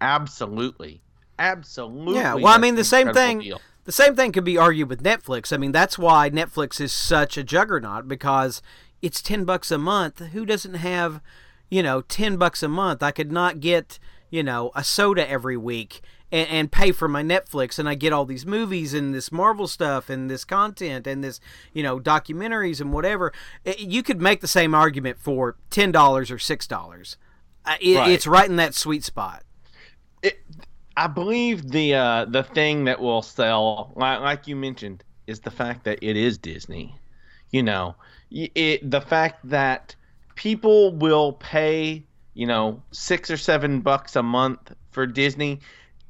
[0.01, 1.01] Absolutely.
[1.39, 2.17] Absolutely.
[2.17, 3.61] Yeah, well, I mean, the same thing- deal.
[3.85, 5.51] The same thing could be argued with Netflix.
[5.51, 8.61] I mean, that's why Netflix is such a juggernaut because
[9.01, 10.19] it's 10 bucks a month.
[10.19, 11.23] Who doesn't have,
[11.71, 13.03] you know, 10 bucks a month?
[13.03, 13.99] I could not get,
[14.29, 18.13] you know, a soda every week and, and pay for my Netflix and I get
[18.13, 21.41] all these movies and this Marvel stuff and this content and this,
[21.73, 23.33] you know, documentaries and whatever.
[23.65, 25.95] Eh, You could make the same argument for $10
[26.31, 27.17] or $6.
[27.65, 28.11] Uh, it, Right.
[28.11, 29.43] It's right in that sweet spot.
[30.23, 30.39] it,
[30.97, 35.51] I believe the uh, the thing that will sell, like, like you mentioned, is the
[35.51, 36.97] fact that it is Disney.
[37.53, 37.95] You know,
[38.33, 39.95] it the fact that
[40.35, 45.61] people will pay, you know, six or seven bucks a month for Disney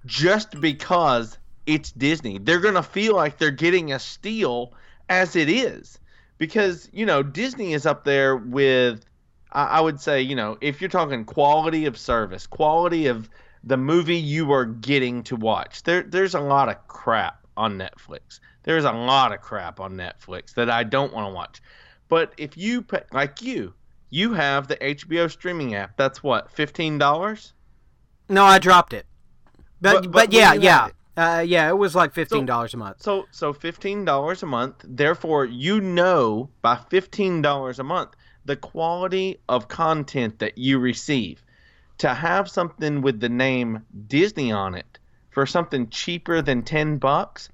[0.07, 2.39] just because it's Disney.
[2.39, 4.73] They're gonna feel like they're getting a steal
[5.09, 5.99] as it is,
[6.39, 9.05] because you know Disney is up there with
[9.53, 13.31] I, would say, you know, if you're talking quality of service, quality of
[13.65, 18.41] the movie you are getting to watch, there there's a lot of crap on Netflix.
[18.65, 21.63] There's a lot of crap on Netflix that I don't want to watch.
[22.09, 23.73] But if you like you,
[24.11, 25.97] you have the HBO streaming app.
[25.97, 27.55] That's what fifteen dollars.
[28.29, 29.07] No, I dropped it.
[29.81, 30.88] But But- but, but yeah, yeah.
[31.17, 33.03] Uh, yeah, it was like fifteen dollars a month.
[33.03, 34.85] So so fifteen dollars a month.
[34.85, 38.11] Therefore, you know by fifteen dollars a month
[38.45, 41.43] the quality of content that you receive.
[41.99, 47.49] To have something with the name Disney on it for something cheaper than ten bucks,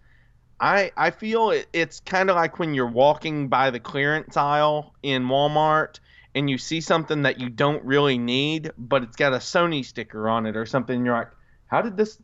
[0.60, 4.92] I I feel it, it's kind of like when you're walking by the clearance aisle
[5.02, 6.00] in Walmart
[6.34, 10.28] and you see something that you don't really need, but it's got a Sony sticker
[10.28, 11.04] on it or something.
[11.06, 11.30] You're like,
[11.74, 12.18] how did this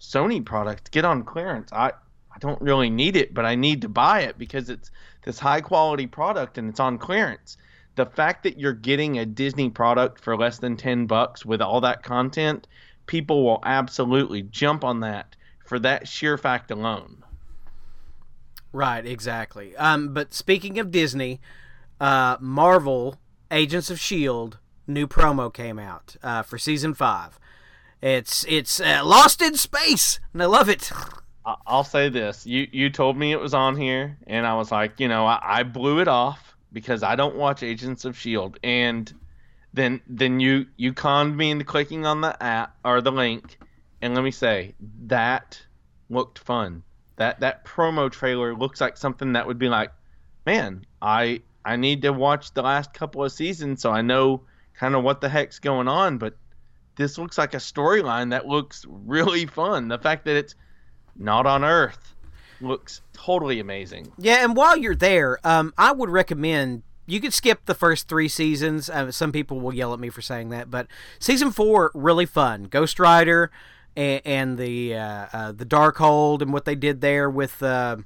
[0.00, 1.72] Sony product get on clearance?
[1.72, 4.90] I I don't really need it, but I need to buy it because it's
[5.24, 7.56] this high quality product and it's on clearance.
[7.94, 11.80] The fact that you're getting a Disney product for less than 10 bucks with all
[11.82, 12.66] that content,
[13.06, 17.22] people will absolutely jump on that for that sheer fact alone.
[18.72, 19.74] Right, exactly.
[19.76, 21.40] Um, but speaking of Disney,
[22.00, 23.16] uh, Marvel
[23.50, 27.38] Agents of Shield new promo came out uh, for season five.
[28.02, 30.92] It's it's uh, Lost in Space, and I love it.
[31.66, 35.00] I'll say this: you you told me it was on here, and I was like,
[35.00, 39.12] you know, I, I blew it off because I don't watch Agents of Shield, and
[39.72, 43.58] then then you you conned me into clicking on the app or the link,
[44.02, 44.74] and let me say
[45.06, 45.60] that
[46.10, 46.82] looked fun.
[47.16, 49.90] That that promo trailer looks like something that would be like,
[50.44, 54.42] man, I I need to watch the last couple of seasons so I know
[54.74, 56.36] kind of what the heck's going on, but
[56.96, 59.88] this looks like a storyline that looks really fun.
[59.88, 60.54] The fact that it's
[61.16, 62.14] not on Earth
[62.60, 64.12] looks totally amazing.
[64.18, 68.28] Yeah, and while you're there, um, I would recommend you could skip the first three
[68.28, 68.90] seasons.
[68.90, 72.64] Uh, some people will yell at me for saying that, but season four really fun.
[72.64, 73.50] Ghost Rider
[73.96, 77.98] and, and the uh, uh, the Darkhold and what they did there with uh,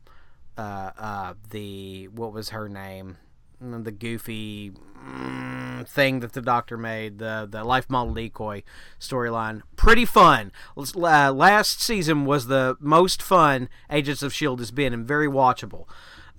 [0.57, 3.16] uh, uh, the what was her name,
[3.60, 8.62] the goofy mm, thing that the Doctor made, the the life model decoy
[8.98, 10.52] storyline, pretty fun.
[10.76, 15.86] Uh, last season was the most fun Agents of Shield has been, and very watchable.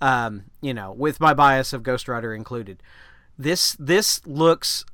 [0.00, 2.82] Um, you know, with my bias of Ghost Rider included.
[3.38, 4.84] This this looks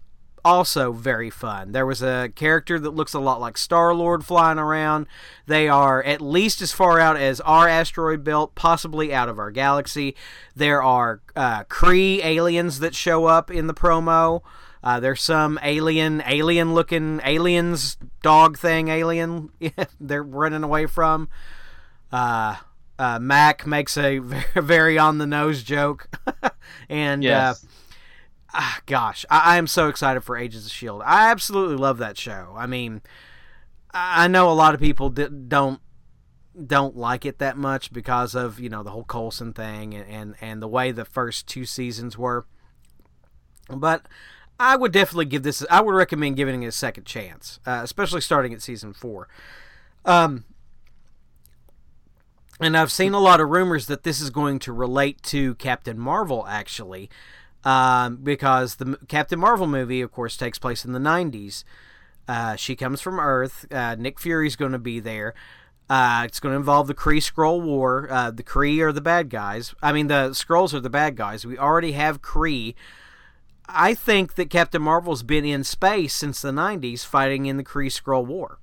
[0.44, 1.72] also very fun.
[1.72, 5.06] There was a character that looks a lot like Star Lord flying around.
[5.46, 9.50] They are at least as far out as our asteroid belt, possibly out of our
[9.50, 10.14] galaxy.
[10.54, 14.42] There are uh, Kree aliens that show up in the promo.
[14.82, 19.50] Uh, there's some alien, alien looking aliens dog thing, alien
[20.00, 21.28] they're running away from.
[22.12, 22.56] Uh,
[22.98, 24.18] uh, Mack makes a
[24.54, 26.08] very on the nose joke,
[26.88, 27.66] and uh, yes.
[28.54, 31.02] Ah, gosh, I, I am so excited for Agents of Shield.
[31.04, 32.54] I absolutely love that show.
[32.56, 33.02] I mean,
[33.92, 35.80] I know a lot of people don't
[36.66, 40.34] don't like it that much because of you know the whole Coulson thing and, and
[40.40, 42.46] and the way the first two seasons were.
[43.68, 44.06] But
[44.58, 45.64] I would definitely give this.
[45.70, 49.28] I would recommend giving it a second chance, uh, especially starting at season four.
[50.04, 50.44] Um,
[52.60, 55.98] and I've seen a lot of rumors that this is going to relate to Captain
[55.98, 57.08] Marvel actually,
[57.64, 61.64] um, because the Captain Marvel movie, of course, takes place in the 90s.
[62.26, 63.66] Uh, she comes from Earth.
[63.72, 65.34] Uh, Nick Fury's going to be there.
[65.88, 68.06] Uh, it's going to involve the Kree Skrull War.
[68.10, 69.74] Uh, the Kree are the bad guys.
[69.82, 71.46] I mean, the Skrulls are the bad guys.
[71.46, 72.74] We already have Kree.
[73.66, 77.86] I think that Captain Marvel's been in space since the 90s fighting in the Kree
[77.86, 78.58] Skrull War.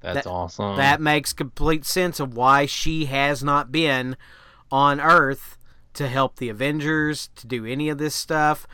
[0.00, 0.76] That's that, awesome.
[0.76, 4.16] That makes complete sense of why she has not been
[4.70, 5.55] on Earth
[5.96, 8.66] to help the Avengers to do any of this stuff.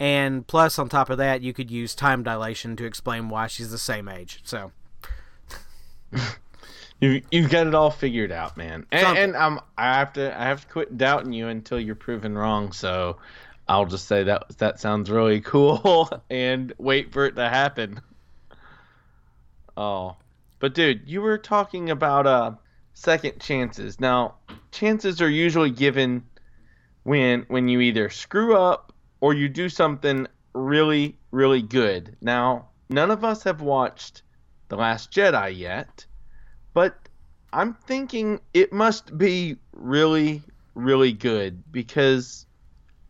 [0.00, 3.70] And plus, on top of that, you could use time dilation to explain why she's
[3.70, 4.40] the same age.
[4.44, 4.72] So.
[7.00, 8.86] you you've got it all figured out, man.
[8.92, 12.38] And, and um, I have to I have to quit doubting you until you're proven
[12.38, 12.72] wrong.
[12.72, 13.16] So
[13.68, 18.00] I'll just say that that sounds really cool and wait for it to happen.
[19.76, 20.16] Oh,
[20.60, 22.52] but dude, you were talking about uh
[22.94, 24.00] second chances.
[24.00, 24.36] Now,
[24.72, 26.24] chances are usually given
[27.08, 28.92] when when you either screw up
[29.22, 32.14] or you do something really really good.
[32.20, 34.20] Now, none of us have watched
[34.68, 36.04] The Last Jedi yet,
[36.74, 37.08] but
[37.50, 40.42] I'm thinking it must be really
[40.74, 42.44] really good because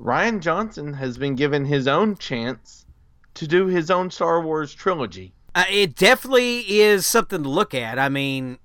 [0.00, 2.86] Rian Johnson has been given his own chance
[3.34, 5.34] to do his own Star Wars trilogy.
[5.54, 7.98] Uh, it definitely is something to look at.
[7.98, 8.58] I mean,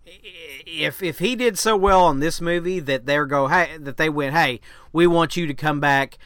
[0.66, 4.10] if if he did so well on this movie that they're go hey that they
[4.10, 4.60] went hey
[4.92, 6.18] we want you to come back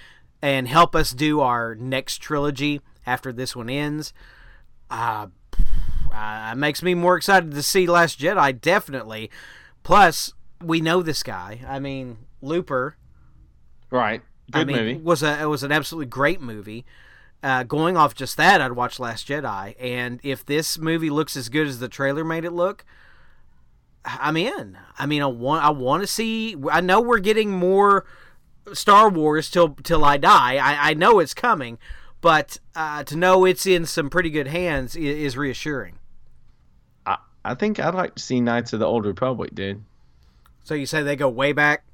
[0.41, 4.13] and help us do our next trilogy after this one ends,
[4.89, 5.27] uh,
[6.13, 9.29] uh makes me more excited to see Last Jedi definitely.
[9.83, 11.61] Plus, we know this guy.
[11.65, 12.97] I mean, Looper.
[13.89, 14.21] Right.
[14.51, 14.97] Good I mean, movie.
[14.97, 16.85] Was a it was an absolutely great movie.
[17.47, 21.47] Uh, going off just that, I'd watch Last Jedi, and if this movie looks as
[21.47, 22.83] good as the trailer made it look,
[24.03, 24.77] I'm in.
[24.99, 26.57] I mean, I want I want to see.
[26.69, 28.03] I know we're getting more
[28.73, 30.57] Star Wars till till I die.
[30.57, 31.77] I, I know it's coming,
[32.19, 35.99] but uh, to know it's in some pretty good hands is, is reassuring.
[37.05, 39.85] I I think I'd like to see Knights of the Old Republic, dude.
[40.65, 41.85] So you say they go way back?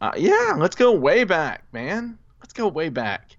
[0.00, 2.16] Uh, yeah, let's go way back, man.
[2.40, 3.36] Let's go way back.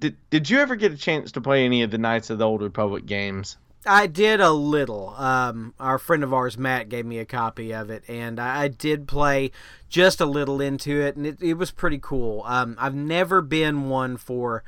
[0.00, 2.46] Did Did you ever get a chance to play any of the Knights of the
[2.46, 3.56] Old Republic games?
[3.86, 5.10] I did a little.
[5.16, 9.06] Um, our friend of ours, Matt, gave me a copy of it, and I did
[9.06, 9.50] play
[9.88, 12.42] just a little into it, and it, it was pretty cool.
[12.44, 14.64] Um, I've never been one for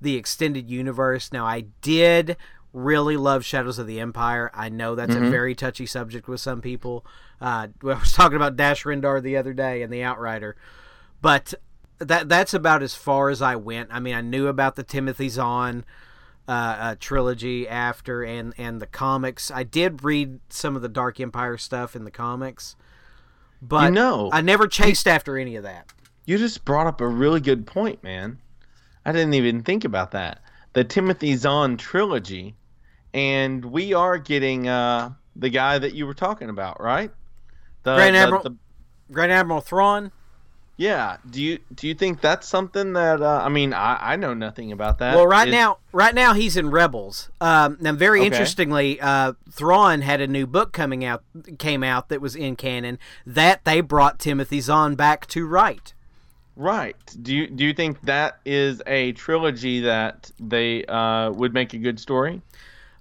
[0.00, 1.32] the extended universe.
[1.32, 2.36] Now, I did
[2.72, 4.50] really love Shadows of the Empire.
[4.54, 5.26] I know that's mm-hmm.
[5.26, 7.04] a very touchy subject with some people.
[7.40, 10.56] Uh, I was talking about Dash Rendar the other day and the Outrider,
[11.20, 11.52] but
[12.08, 13.90] that that's about as far as I went.
[13.92, 15.84] I mean, I knew about the Timothy Zahn
[16.48, 19.50] uh, uh, trilogy after and and the comics.
[19.50, 22.76] I did read some of the Dark Empire stuff in the comics,
[23.60, 25.92] but you know, I never chased you, after any of that.
[26.26, 28.38] You just brought up a really good point, man.
[29.04, 30.42] I didn't even think about that.
[30.72, 32.54] The Timothy Zahn trilogy,
[33.12, 37.10] and we are getting uh, the guy that you were talking about, right?
[37.82, 38.56] The, Grand Admiral, the, the...
[39.12, 40.12] Grand Admiral Thrawn.
[40.76, 41.18] Yeah.
[41.28, 44.72] Do you do you think that's something that uh, I mean I, I know nothing
[44.72, 45.14] about that.
[45.14, 47.30] Well, right now, right now he's in Rebels.
[47.40, 48.26] Um, now, very okay.
[48.26, 51.22] interestingly, uh, Thrawn had a new book coming out
[51.58, 55.94] came out that was in canon that they brought Timothy Zahn back to write.
[56.56, 56.96] Right.
[57.20, 61.78] Do you do you think that is a trilogy that they uh, would make a
[61.78, 62.42] good story?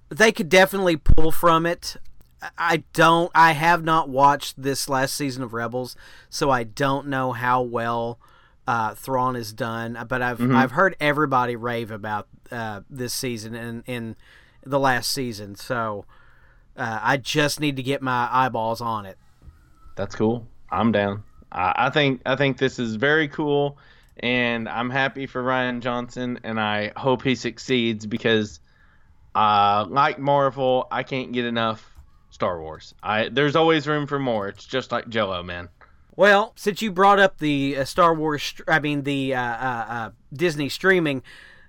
[0.10, 1.96] They could definitely pull from it.
[2.58, 3.32] I don't.
[3.36, 5.96] I have not watched this last season of Rebels,
[6.30, 8.20] so I don't know how well
[8.68, 9.98] uh, Thrawn is done.
[10.08, 10.56] But I've Mm-hmm.
[10.56, 14.16] I've heard everybody rave about uh, this season and in
[14.64, 15.56] the last season.
[15.56, 16.06] So
[16.76, 19.18] uh, I just need to get my eyeballs on it.
[19.96, 20.48] That's cool.
[20.72, 21.24] I'm down.
[21.52, 23.78] I, I think I think this is very cool,
[24.18, 28.60] and I'm happy for Rian Johnson, and I hope he succeeds because,
[29.36, 31.91] uh, like Marvel, I can't get enough
[32.42, 32.96] Star Wars.
[33.04, 34.48] I there's always room for more.
[34.48, 35.70] It's just like Jello, man.
[36.16, 40.10] Well, since you brought up the uh, Star Wars, I mean the uh, uh, uh,
[40.34, 41.22] Disney streaming,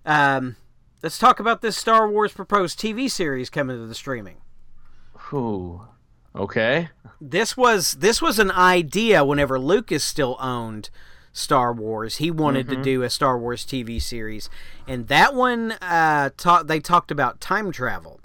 [0.06, 0.56] um,
[1.02, 4.38] let's talk about this Star Wars proposed TV series coming to the streaming.
[5.28, 5.82] Whew.
[6.34, 6.88] Okay.
[7.20, 10.88] This was this was an idea whenever Lucas still owned
[11.34, 12.16] Star Wars.
[12.16, 14.48] He wanted to do a Star Wars TV series,
[14.88, 18.21] and that one uh, ta- they talked about time travel,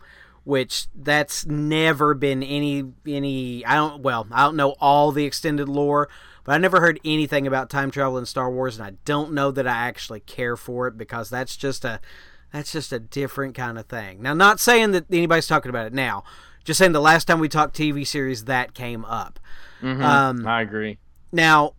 [0.48, 3.66] which that's never been any any.
[3.66, 6.08] I don't well I don't know all the extended lore,
[6.46, 9.52] but I never heard anything about time travel in Star Wars, and I don't know
[9.52, 12.00] that I actually care for it because that's just a
[12.54, 14.22] that's just a different kind of thing.
[14.22, 16.24] Now, not saying that anybody's talking about it now.
[16.64, 19.42] Just saying the last time we talked TV series that came up.
[19.82, 20.02] Mhm.
[20.02, 20.98] Um, I agree.
[21.30, 21.74] Now,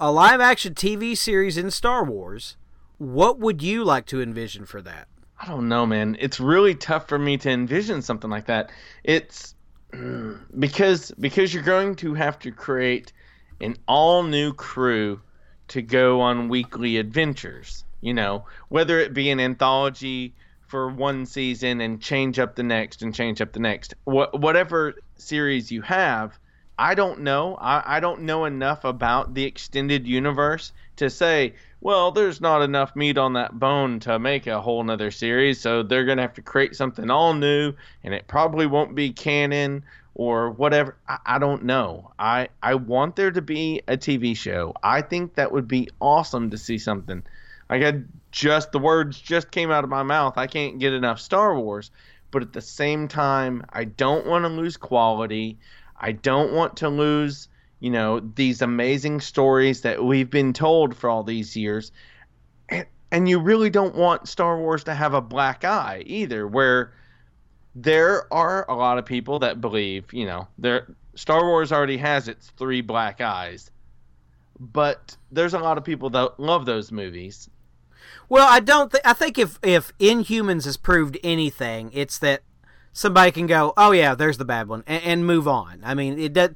[0.00, 2.56] a live action TV series in Star Wars,
[2.96, 5.06] what would you like to envision for that?
[5.40, 6.16] I don't know, man.
[6.18, 8.70] It's really tough for me to envision something like that.
[9.04, 9.54] It's
[10.58, 13.12] because because you're going to have to create
[13.60, 15.20] an all new crew
[15.68, 17.84] to go on weekly adventures.
[18.00, 20.34] You know, whether it be an anthology
[20.68, 23.94] for one season and change up the next and change up the next.
[24.04, 26.38] What whatever series you have,
[26.78, 27.56] I don't know.
[27.56, 32.96] I, I don't know enough about the extended universe to say, well, there's not enough
[32.96, 36.42] meat on that bone to make a whole nother series, so they're gonna have to
[36.42, 40.96] create something all new, and it probably won't be canon or whatever.
[41.08, 42.12] I, I don't know.
[42.18, 44.74] I I want there to be a TV show.
[44.82, 47.22] I think that would be awesome to see something.
[47.70, 50.36] Like I just the words just came out of my mouth.
[50.36, 51.90] I can't get enough Star Wars,
[52.30, 55.58] but at the same time, I don't want to lose quality.
[56.00, 57.48] I don't want to lose,
[57.80, 61.92] you know, these amazing stories that we've been told for all these years.
[63.10, 66.92] And, you really don't want Star Wars to have a black eye either, where
[67.74, 72.28] there are a lot of people that believe, you know, there Star Wars already has
[72.28, 73.70] its three black eyes.
[74.60, 77.48] But there's a lot of people that love those movies.
[78.28, 78.90] Well, I don't.
[78.90, 82.42] Th- I think if if Inhumans has proved anything, it's that
[82.98, 85.80] somebody can go, "Oh yeah, there's the bad one," and, and move on.
[85.84, 86.50] I mean, it does.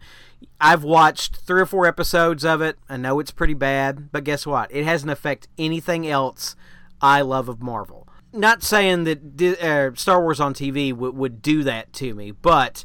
[0.60, 2.76] I've watched three or four episodes of it.
[2.88, 4.72] I know it's pretty bad, but guess what?
[4.74, 6.56] It hasn't affected anything else
[7.00, 8.08] I love of Marvel.
[8.32, 12.84] Not saying that uh, Star Wars on TV w- would do that to me, but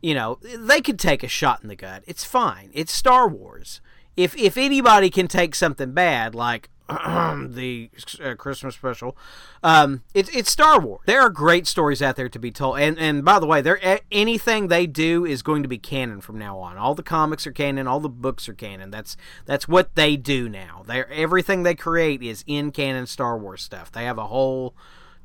[0.00, 2.04] you know they could take a shot in the gut.
[2.06, 2.70] It's fine.
[2.72, 3.82] It's Star Wars.
[4.16, 6.70] If if anybody can take something bad like
[7.50, 7.90] the
[8.24, 9.14] uh, Christmas special.
[9.62, 11.02] Um, it's it's Star Wars.
[11.04, 14.00] There are great stories out there to be told, and and by the way, there
[14.10, 16.78] anything they do is going to be canon from now on.
[16.78, 18.90] All the comics are canon, all the books are canon.
[18.90, 20.82] That's that's what they do now.
[20.86, 23.92] They everything they create is in canon Star Wars stuff.
[23.92, 24.74] They have a whole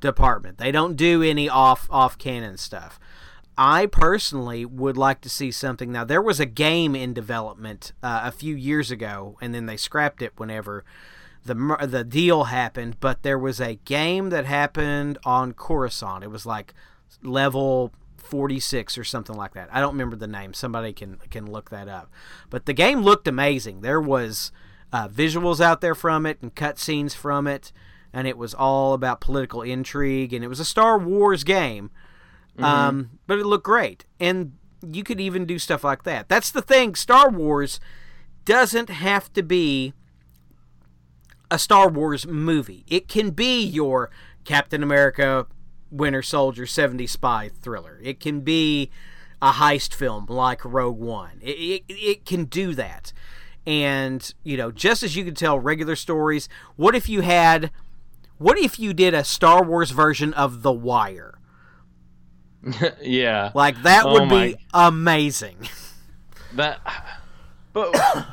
[0.02, 0.58] department.
[0.58, 3.00] They don't do any off off canon stuff.
[3.58, 5.94] I personally would like to see something.
[5.94, 9.78] Now there was a game in development uh, a few years ago, and then they
[9.78, 10.84] scrapped it whenever
[11.46, 12.98] the the deal happened.
[13.00, 16.24] But there was a game that happened on Coruscant.
[16.24, 16.74] It was like
[17.22, 19.70] level 46 or something like that.
[19.72, 20.54] I don't remember the name.
[20.54, 22.10] Somebody can can look that up.
[22.50, 23.82] But the game looked amazing.
[23.82, 24.52] There was
[24.92, 27.72] uh, visuals out there from it and cutscenes from it,
[28.12, 30.34] and it was all about political intrigue.
[30.34, 31.92] And it was a Star Wars game,
[32.58, 34.06] um, but it looked great.
[34.20, 36.30] And you could even do stuff like that.
[36.30, 36.96] That's the thing.
[36.96, 37.80] Star Wars
[38.46, 39.94] doesn't have to be
[41.54, 42.84] a Star Wars movie.
[42.88, 44.10] It can be your
[44.44, 45.46] Captain America,
[45.92, 48.00] Winter Soldier, 70 spy thriller.
[48.02, 48.90] It can be
[49.42, 51.40] a heist film like Rogue One.
[51.42, 53.14] It, it, it can do that.
[53.68, 57.70] And, you know, just as you can tell regular stories, what if you had.
[58.40, 61.38] What if you did a Star Wars version of The Wire?
[63.02, 63.52] yeah.
[63.54, 65.58] Like, that Oh would my- be amazing.
[66.56, 66.80] That,
[67.74, 67.96] but,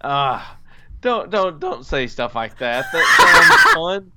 [0.00, 0.44] uh,
[1.06, 2.84] don't don't don't say stuff like that.
[2.92, 4.12] That sounds fun.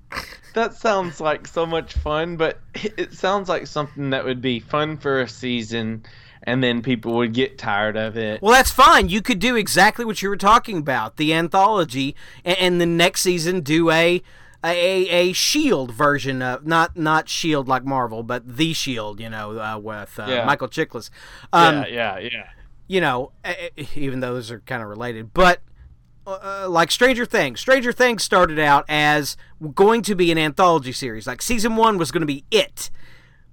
[0.56, 4.98] That sounds like so much fun, but it sounds like something that would be fun
[4.98, 6.04] for a season,
[6.44, 8.42] and then people would get tired of it.
[8.42, 9.10] Well, that's fine.
[9.10, 13.22] You could do exactly what you were talking about, the anthology, and, and the next
[13.22, 14.24] season do a
[14.64, 19.20] a a Shield version of not not Shield like Marvel, but the Shield.
[19.20, 20.46] You know, uh, with uh, Yeah.
[20.46, 21.12] Michael Chiklis.
[21.54, 22.50] Um, yeah, yeah, yeah.
[22.88, 23.32] you know,
[23.96, 25.62] even though those are kind of related, but
[26.42, 27.60] uh, like Stranger Things.
[27.60, 29.36] Stranger Things started out as
[29.76, 31.28] going to be an anthology series.
[31.28, 32.90] Like season one was going to be it,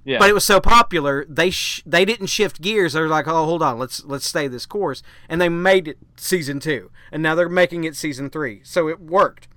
[0.05, 0.19] Yeah.
[0.19, 2.93] but it was so popular they sh- they didn't shift gears.
[2.93, 5.99] They were like, oh, hold on, let's let's stay this course, and they made it
[6.17, 8.61] season two, and now they're making it season three.
[8.65, 9.49] So it worked.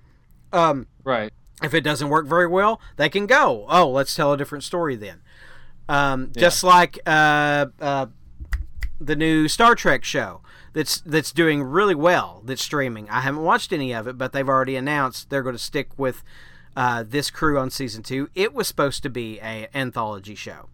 [0.51, 1.31] Um, right.
[1.61, 3.65] if it doesn't work very well, they can go.
[3.69, 5.21] Oh, let's tell a different story then.
[5.87, 8.07] Um, Just like uh, uh,
[8.99, 10.41] the new Star Trek show
[10.73, 12.41] that's that's doing really well.
[12.45, 13.09] That's streaming.
[13.09, 16.23] I haven't watched any of it, but they've already announced they're going to stick with
[16.75, 18.29] uh, this crew on season two.
[18.35, 20.69] It was supposed to be a anthology show.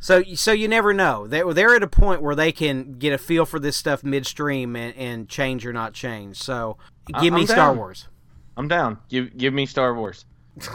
[0.00, 1.26] So, so you never know.
[1.26, 4.76] They're, they're at a point where they can get a feel for this stuff midstream
[4.76, 6.36] and, and change or not change.
[6.42, 6.76] So,
[7.22, 7.74] give I- me I'm Star.
[7.74, 8.08] Wars.
[8.56, 8.98] I'm down.
[9.08, 10.26] Give give me Star Wars.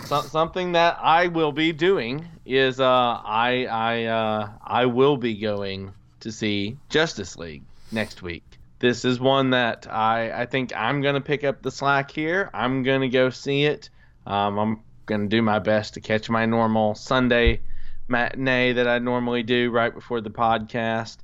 [0.07, 2.85] so, something that I will be doing is uh
[3.23, 8.59] I I uh I will be going to see Justice League next week.
[8.79, 12.49] This is one that I I think I'm gonna pick up the slack here.
[12.53, 13.89] I'm gonna go see it.
[14.25, 17.61] Um, I'm gonna do my best to catch my normal Sunday
[18.07, 21.17] matinee that I normally do right before the podcast,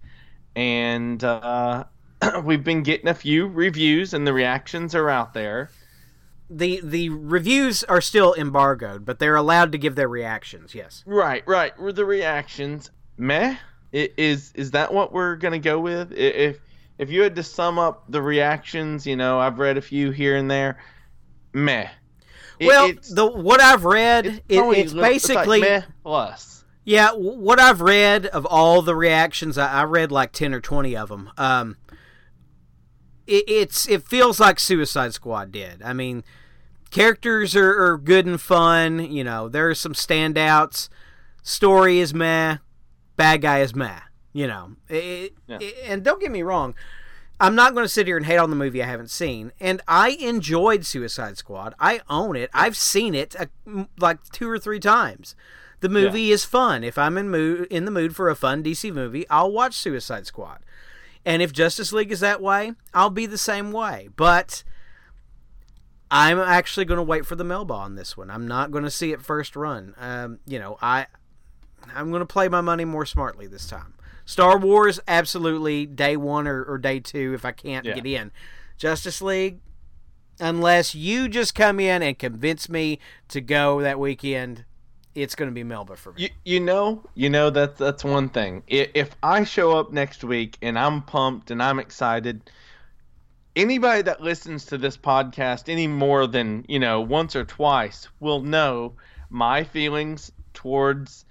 [0.56, 1.86] and uh,
[2.44, 5.70] we've been getting a few reviews and the reactions are out there.
[6.50, 10.76] the the reviews are still embargoed, but they're allowed to give their reactions.
[10.76, 11.04] Yes.
[11.06, 11.74] Right, right.
[11.78, 13.56] The reactions meh?
[13.92, 16.12] Is is that what we're gonna go with?
[16.12, 16.60] If
[16.98, 20.36] if you had to sum up the reactions, you know, I've read a few here
[20.36, 20.80] and there.
[21.54, 21.88] Meh.
[22.60, 26.64] It- well, the what I've read, it's, it, it's like basically meh plus.
[26.84, 27.12] yeah.
[27.12, 31.10] What I've read of all the reactions, I, I read like ten or twenty of
[31.10, 31.30] them.
[31.38, 31.78] Um,
[33.28, 35.82] it, it's it feels like Suicide Squad did.
[35.84, 36.24] I mean,
[36.92, 39.00] characters are, are good and fun.
[39.12, 40.90] You know, there are some standouts.
[41.44, 42.58] Story is meh.
[43.16, 44.00] Bad guy is meh.
[44.34, 45.58] You know, it, Yeah.
[45.62, 46.76] it- and don't get me wrong.
[47.40, 49.52] I'm not going to sit here and hate on the movie I haven't seen.
[49.60, 51.74] And I enjoyed Suicide Squad.
[51.80, 52.50] I own it.
[52.54, 55.36] I've seen it uh, like two or three times.
[55.82, 56.84] The movie is fun.
[56.86, 60.26] If I'm in mood in the mood for a fun DC movie, I'll watch Suicide
[60.26, 60.60] Squad.
[61.26, 64.08] And if Justice League is that way, I'll be the same way.
[64.16, 64.64] But
[66.10, 68.30] I'm actually going to wait for the Melba on this one.
[68.30, 69.94] I'm not going to see it first run.
[70.00, 71.08] Um, you know, I
[71.94, 73.94] I'm going to play my money more smartly this time.
[74.26, 77.94] Star Wars, absolutely day one or, or day two if I can't Yeah.
[77.94, 78.32] get in.
[78.78, 79.60] Justice League,
[80.40, 84.66] unless you just come in and convince me to go that weekend,
[85.14, 86.24] it's going to be Melba for me.
[86.24, 88.64] You, you know, you know that's that's one thing.
[88.68, 92.50] If I show up next week and I'm pumped and I'm excited,
[93.56, 98.42] anybody that listens to this podcast any more than you know once or twice will
[98.42, 98.94] know
[99.30, 101.26] my feelings towards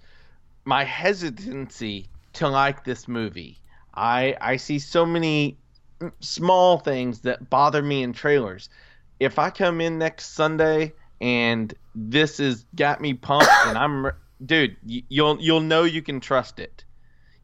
[0.64, 3.58] my hesitancy to like this movie.
[3.94, 5.56] I I see so many
[6.20, 8.68] small things that bother me in trailers.
[9.20, 14.10] If I come in next Sunday and this is got me pumped and I'm
[14.44, 16.84] dude, you'll you'll know you can trust it.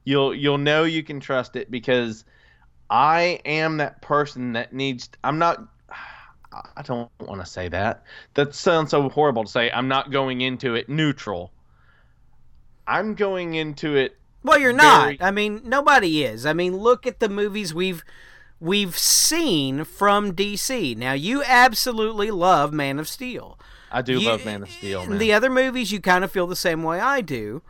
[0.05, 2.25] You'll you'll know you can trust it because
[2.89, 5.63] I am that person that needs I'm not
[6.77, 8.03] I don't want to say that.
[8.35, 9.71] That sounds so horrible to say.
[9.71, 11.53] I'm not going into it neutral.
[12.91, 15.17] I'm going into it Well, you're not.
[15.21, 16.45] I mean, nobody is.
[16.47, 18.03] I mean, look at the movies we've
[18.59, 20.97] we've seen from DC.
[20.97, 23.59] Now, you absolutely love Man of Steel.
[23.93, 25.19] I do You- love Man of Steel, man.
[25.19, 27.63] The other movies, you kind of feel the same way I do.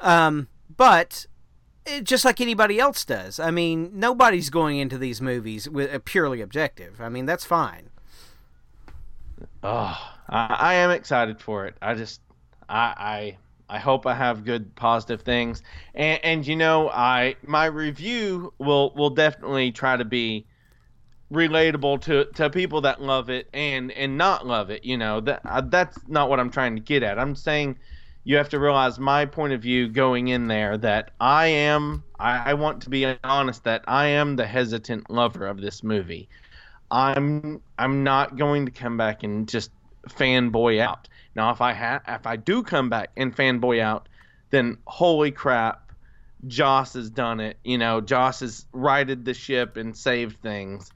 [0.00, 1.26] Um, but
[1.86, 3.38] it, just like anybody else does.
[3.40, 7.00] I mean, nobody's going into these movies with a purely objective.
[7.00, 7.90] I mean, that's fine.
[9.62, 9.98] Oh,
[10.28, 11.74] I, I am excited for it.
[11.82, 12.20] I just,
[12.68, 13.38] I, I,
[13.72, 15.62] I hope I have good positive things.
[15.94, 20.46] And, and you know, I my review will will definitely try to be
[21.32, 24.84] relatable to to people that love it and and not love it.
[24.84, 27.18] You know, that uh, that's not what I'm trying to get at.
[27.18, 27.78] I'm saying
[28.24, 32.50] you have to realize my point of view going in there that I am I,
[32.50, 36.28] I want to be honest that I am the hesitant lover of this movie.
[36.90, 39.70] I'm I'm not going to come back and just
[40.10, 41.08] fanboy out.
[41.34, 44.08] Now, if I ha- if I do come back and fanboy out,
[44.50, 45.92] then holy crap,
[46.46, 47.58] Joss has done it.
[47.64, 50.90] You know, Joss has righted the ship and saved things.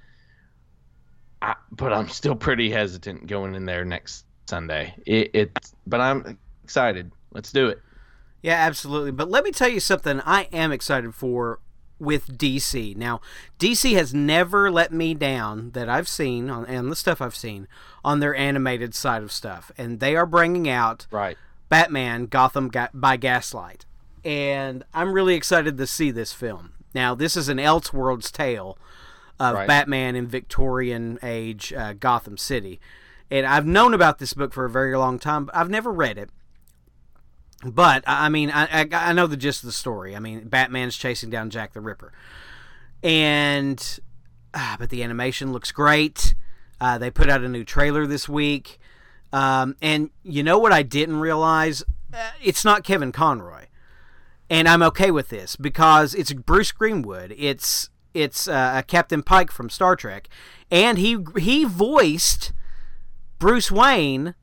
[1.43, 4.95] I, but I'm still pretty hesitant going in there next Sunday.
[5.07, 7.13] It, it's but I'm excited.
[7.33, 7.81] Let's do it.
[8.43, 9.13] Yeah, absolutely.
[9.13, 11.61] But let me tell you something I am excited for
[11.99, 12.97] with DC.
[12.97, 13.21] Now,
[13.59, 17.69] DC has never let me down that I've seen on and the stuff I've seen
[18.05, 21.37] on their animated side of stuff, and they are bringing out Right.
[21.69, 23.85] Batman Gotham Ga- by Gaslight.
[24.25, 26.73] And I'm really excited to see this film.
[26.95, 28.79] Now, this is an Elseworlds tale
[29.39, 29.69] of Right.
[29.69, 32.81] Batman in Victorian age uh, Gotham City.
[33.31, 36.19] And I've known about this book for a very long time, but I've never read
[36.19, 36.31] it.
[37.65, 40.15] But I mean, I, I, I know the gist of the story.
[40.15, 42.13] I mean, Batman's chasing down Jack the Ripper,
[43.03, 44.01] and
[44.55, 46.35] ah, but the animation looks great.
[46.81, 48.79] Uh, they put out a new trailer this week,
[49.33, 51.83] um, and you know what I didn't realize?
[52.13, 53.67] Uh, it's not Kevin Conroy,
[54.51, 57.35] and I'm okay with this because it's Bruce Greenwood.
[57.39, 60.29] It's it's uh, Captain Pike from Star Trek,
[60.71, 62.53] and he he voiced
[63.39, 64.35] Bruce Wayne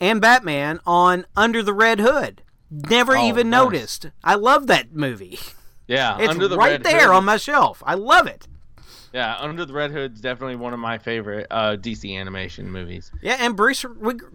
[0.00, 2.42] and Batman on Under the Red Hood.
[2.70, 3.62] Never Oh, even nice.
[3.64, 4.06] noticed.
[4.22, 5.38] I love that movie.
[5.86, 6.18] Yeah.
[6.20, 7.82] It's Under the right there Hood- on my shelf.
[7.86, 8.46] I love it.
[9.10, 13.10] Yeah, Under the Red Hood's definitely one of my favorite uh, DC animation movies.
[13.22, 13.82] Yeah, and Bruce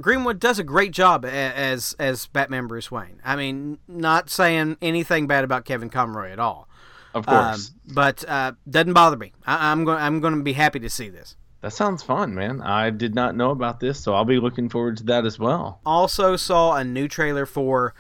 [0.02, 3.22] Greenwood does a great job a- as as Batman Bruce Wayne.
[3.24, 6.68] I mean, not saying anything bad about Kevin Conroy at all.
[7.14, 7.72] Of Um, course.
[7.94, 9.34] but uh, doesn't bother me.
[9.46, 10.00] I, I'm going.
[10.00, 11.36] I'm going to be happy to see this.
[11.62, 12.60] that sounds fun, man.
[12.64, 15.82] I did not know about this, so I'll be looking forward to that as well.
[15.86, 17.94] Also saw a new trailer for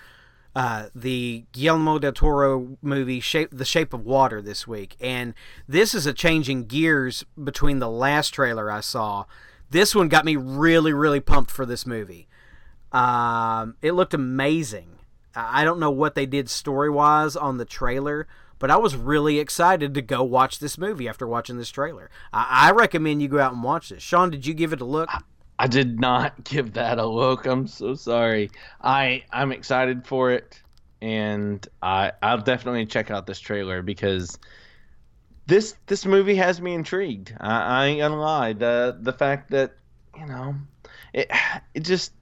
[0.55, 5.33] uh, the Guillermo del Toro movie Shape The Shape of Water this week, and
[5.67, 9.25] this is a changing gears between the last trailer I saw.
[9.69, 12.27] This one got me really, really pumped for this movie.
[12.91, 14.99] Um, it looked amazing.
[15.35, 18.27] I don't know what they did story wise on the trailer,
[18.59, 22.11] but I was really excited to go watch this movie after watching this trailer.
[22.31, 24.03] I, I recommend you go out and watch this.
[24.03, 25.09] Sean, did you give it a look?
[25.59, 27.45] I did not give that a look.
[27.45, 28.51] I'm so sorry.
[28.81, 30.61] I I'm excited for it,
[31.01, 34.37] and I I'll definitely check out this trailer because
[35.45, 37.35] this this movie has me intrigued.
[37.39, 38.53] I, I ain't gonna lie.
[38.53, 39.75] The the fact that
[40.17, 40.55] you know
[41.13, 41.29] it
[41.73, 42.13] it just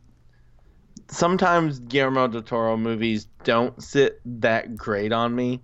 [1.07, 5.61] sometimes Guillermo del Toro movies don't sit that great on me.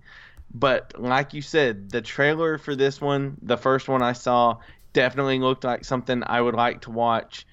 [0.54, 4.58] But like you said, the trailer for this one, the first one I saw,
[4.92, 7.46] definitely looked like something I would like to watch.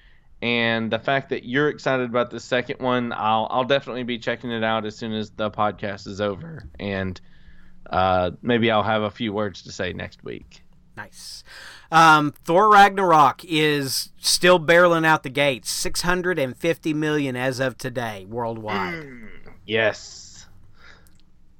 [0.46, 4.52] And the fact that you're excited about the second one, I'll I'll definitely be checking
[4.52, 7.20] it out as soon as the podcast is over, and
[7.90, 10.62] uh, maybe I'll have a few words to say next week.
[10.96, 11.42] Nice.
[11.90, 15.68] Um, Thor Ragnarok is still barreling out the gates.
[15.68, 19.04] 650 million as of today worldwide.
[19.66, 20.46] Yes,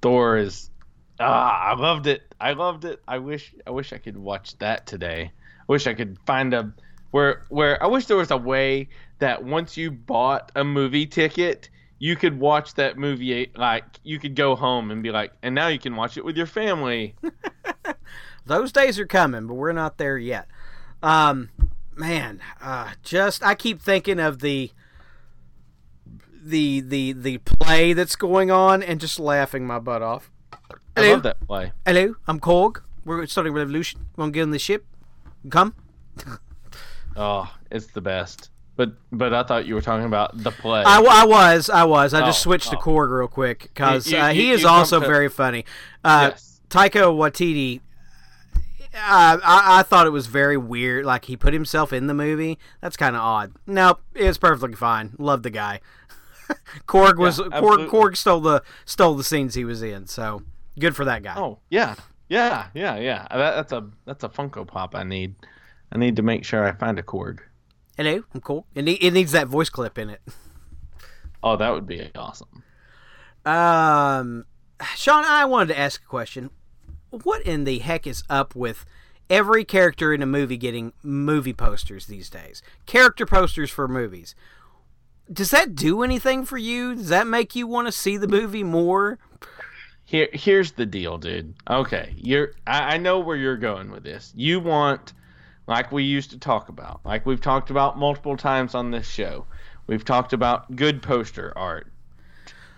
[0.00, 0.70] Thor is.
[1.18, 2.22] Ah, I loved it.
[2.40, 3.02] I loved it.
[3.08, 5.32] I wish I wish I could watch that today.
[5.34, 6.72] I wish I could find a
[7.10, 8.88] where where I wish there was a way
[9.18, 14.34] that once you bought a movie ticket, you could watch that movie like you could
[14.34, 17.14] go home and be like, and now you can watch it with your family.
[18.46, 20.46] Those days are coming, but we're not there yet.
[21.02, 21.50] Um,
[21.96, 24.70] man, uh, just I keep thinking of the
[26.42, 30.30] the the the play that's going on and just laughing my butt off.
[30.52, 30.58] I
[30.96, 31.12] Hello?
[31.14, 31.72] love that play.
[31.84, 32.82] Hello, I'm Korg.
[33.04, 34.06] We're starting a revolution.
[34.16, 34.86] Want to get on the ship?
[35.50, 35.74] Come.
[37.16, 38.50] Oh, it's the best.
[38.76, 40.82] But but I thought you were talking about the play.
[40.84, 42.12] I, I was, I was.
[42.12, 42.80] I just Oh, switched to oh.
[42.80, 45.64] Korg real quick because uh, he you- is you also to- very funny.
[46.04, 46.60] Uh, yes.
[46.68, 47.80] Taika Waititi.
[48.94, 51.04] Uh, I, I thought it was very weird.
[51.04, 52.58] Like he put himself in the movie.
[52.80, 53.52] That's kind of odd.
[53.66, 55.14] Nope, it's perfectly fine.
[55.18, 55.80] Love the guy.
[56.86, 57.88] Korg was Yeah, Korg.
[57.88, 60.06] Korg stole the stole the scenes he was in.
[60.06, 60.42] So
[60.78, 61.34] good for that guy.
[61.36, 61.94] Oh yeah,
[62.28, 63.26] yeah, yeah, yeah.
[63.30, 64.94] That, that's a that's a Funko Pop.
[64.94, 65.34] I need.
[65.92, 67.40] I need to make sure I find a Korg.
[67.96, 68.66] Hello, I'm cool.
[68.74, 70.20] It, need, it needs that voice clip in it.
[71.42, 72.62] Oh, that would be awesome.
[73.44, 74.44] Um,
[74.96, 76.50] Sean, I wanted to ask a question.
[77.10, 78.84] What in the heck is up with
[79.30, 82.62] every character in a movie getting movie posters these days?
[82.84, 84.34] Character posters for movies.
[85.32, 86.94] Does that do anything for you?
[86.94, 89.18] Does that make you want to see the movie more?
[90.04, 91.54] Here, here's the deal, dude.
[91.68, 92.52] Okay, you're.
[92.66, 94.32] I, I know where you're going with this.
[94.36, 95.14] You want,
[95.66, 99.46] like we used to talk about, like we've talked about multiple times on this show.
[99.86, 101.86] We've talked about good poster art,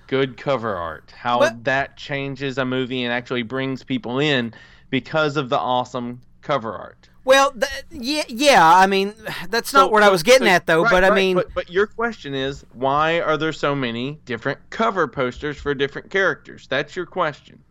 [0.07, 4.55] good cover art, how that changes a movie and actually brings people in
[4.91, 7.09] because of the awesome cover art.
[7.25, 8.75] Well, th- yeah, yeah.
[8.75, 9.13] I mean,
[9.51, 10.83] that's not So- what I was getting so- at, though.
[10.83, 14.19] right, but I right, mean, but, but your question is, why are there so many
[14.25, 16.67] different cover posters for different characters?
[16.69, 17.63] That's your question.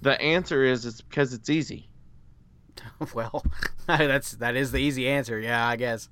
[0.00, 1.89] The answer is, it's because it's easy.
[3.14, 3.44] well,
[3.86, 5.38] that's that is the easy answer.
[5.38, 6.08] Yeah, I guess.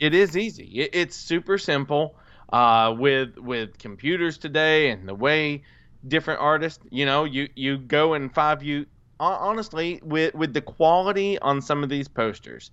[0.00, 0.66] It is easy.
[0.80, 2.16] It, it's super simple.
[2.52, 5.62] Uh, with with computers today and the way
[6.06, 8.86] different artists, you know, you you go and five you
[9.20, 12.70] honestly, with with the quality on some of these posters,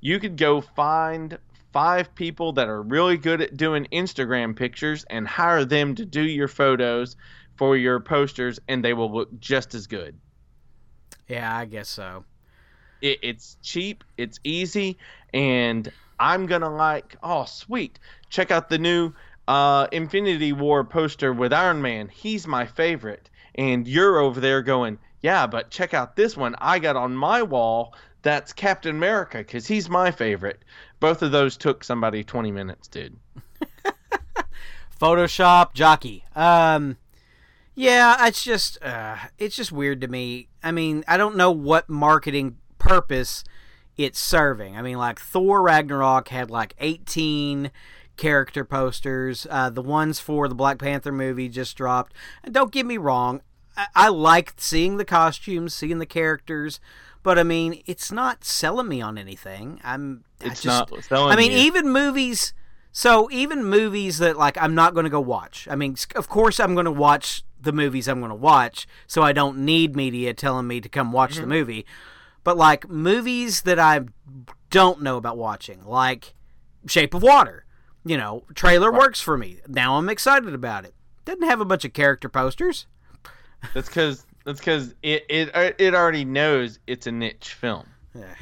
[0.00, 1.38] you could go find
[1.72, 6.22] five people that are really good at doing Instagram pictures and hire them to do
[6.22, 7.16] your photos
[7.56, 10.16] for your posters, and they will look just as good.
[11.28, 12.24] Yeah, I guess so.
[13.00, 14.98] It, it's cheap, it's easy,
[15.32, 17.16] and I'm gonna like.
[17.22, 17.98] Oh, sweet!
[18.30, 19.12] Check out the new
[19.48, 22.08] uh, Infinity War poster with Iron Man.
[22.08, 26.78] He's my favorite, and you're over there going, yeah, but check out this one I
[26.78, 27.94] got on my wall.
[28.22, 30.62] That's Captain America because he's my favorite.
[31.00, 33.16] Both of those took somebody 20 minutes, dude.
[35.00, 36.24] Photoshop jockey.
[36.34, 36.96] Um,
[37.74, 40.48] yeah, it's just uh, it's just weird to me.
[40.62, 43.44] I mean, I don't know what marketing purpose
[43.96, 44.76] it's serving.
[44.76, 47.70] I mean, like Thor Ragnarok had like 18
[48.16, 49.46] character posters.
[49.48, 52.12] Uh, the ones for the Black Panther movie just dropped.
[52.42, 53.40] And don't get me wrong,
[53.76, 56.80] I, I like seeing the costumes, seeing the characters,
[57.22, 59.80] but I mean, it's not selling me on anything.
[59.84, 60.24] I'm.
[60.40, 61.32] It's just, not selling.
[61.32, 61.58] I mean, you.
[61.58, 62.52] even movies.
[62.92, 65.66] So even movies that like I'm not going to go watch.
[65.70, 69.22] I mean, of course I'm going to watch the movies I'm going to watch, so
[69.22, 71.40] I don't need media telling me to come watch Mm-hmm.
[71.40, 71.86] the movie.
[72.44, 74.02] But like movies that I
[74.70, 76.34] don't know about watching, like
[76.86, 77.64] Shape of Water,
[78.04, 79.60] you know, trailer works for me.
[79.66, 80.94] Now I'm excited about it.
[81.24, 82.86] Doesn't have a bunch of character posters.
[83.72, 87.86] That's because that's because it, it uh, it already knows it's a niche film.
[88.14, 88.34] Yeah.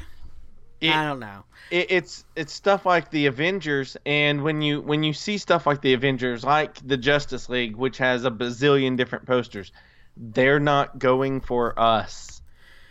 [0.81, 1.45] It, I don't know.
[1.71, 5.81] it, it's it's stuff like the Avengers, and when you when you see stuff like
[5.81, 9.71] the Avengers, like the Justice League, which has a bazillion different posters,
[10.17, 12.41] they're not going for us.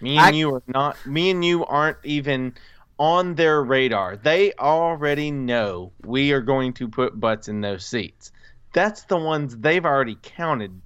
[0.03, 1.07] Me and I- you are not.
[1.07, 2.55] Me and you aren't even
[2.99, 4.17] on their radar.
[4.17, 8.33] They already know we are going to put butts in those seats.
[8.73, 10.81] That's the ones they've already counted.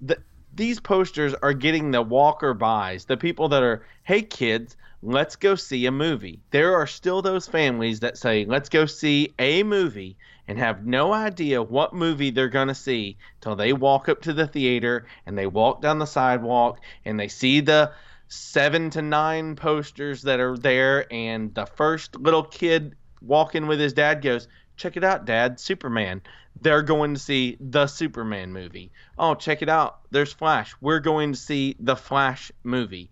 [0.00, 0.18] The,
[0.54, 5.54] these posters are getting the walker buys, the people that are, hey kids, let's go
[5.54, 6.40] see a movie.
[6.50, 11.12] There are still those families that say, let's go see a movie and have no
[11.12, 15.38] idea what movie they're going to see till they walk up to the theater and
[15.38, 17.92] they walk down the sidewalk and they see the
[18.28, 21.12] seven to nine posters that are there.
[21.12, 26.20] And the first little kid walking with his dad goes check it out dad superman.
[26.60, 28.92] They're going to see the superman movie.
[29.18, 30.00] Oh check it out.
[30.10, 30.74] There's flash.
[30.80, 33.10] We're going to see the flash movie.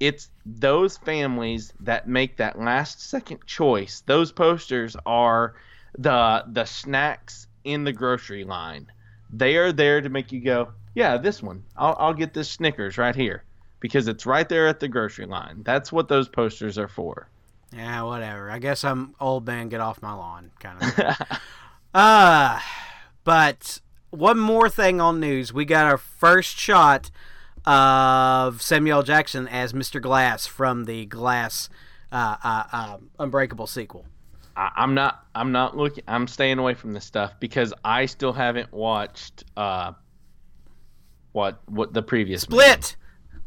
[0.00, 4.02] It's those families that make that last second choice.
[4.06, 5.54] Those posters are
[5.98, 8.86] the the snacks in the grocery line
[9.30, 12.98] they are there to make you go yeah this one i'll, I'll get this snickers
[12.98, 13.44] right here
[13.80, 17.28] because it's right there at the grocery line that's what those posters are for
[17.72, 18.50] Yeah, whatever.
[18.50, 19.68] I guess I'm old man.
[19.68, 21.38] Get off my lawn, kind of.
[21.94, 22.60] uh
[23.24, 23.80] but
[24.10, 25.52] one more thing on news.
[25.52, 27.10] We got our first shot
[27.66, 30.00] of Samuel Jackson as Mr.
[30.00, 31.68] Glass from the Glass
[32.12, 34.04] uh, uh, uh, Unbreakable sequel.
[34.56, 35.26] I, I'm not.
[35.34, 36.04] I'm not looking.
[36.06, 39.44] I'm staying away from this stuff because I still haven't watched.
[39.56, 39.92] Uh,
[41.32, 42.42] what what the previous.
[42.42, 42.96] Split.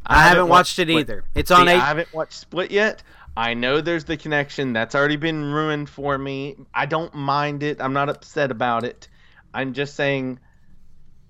[0.06, 1.00] I, haven't watched, it Split.
[1.00, 1.24] either.
[1.34, 1.80] It's on See, eight.
[1.80, 3.02] I haven't watched Split yet.
[3.36, 4.72] I know there's the connection.
[4.72, 6.56] That's already been ruined for me.
[6.72, 7.80] I don't mind it.
[7.80, 9.08] I'm not upset about it.
[9.52, 10.38] I'm just saying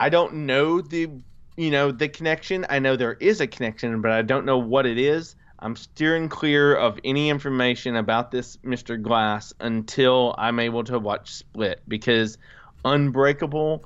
[0.00, 1.10] I don't know the
[1.56, 2.66] you know the connection.
[2.68, 5.34] I know there is a connection, but I don't know what it is.
[5.60, 9.00] I'm steering clear of any information about this Mr.
[9.00, 12.38] Glass until I'm able to watch Split because
[12.84, 13.84] Unbreakable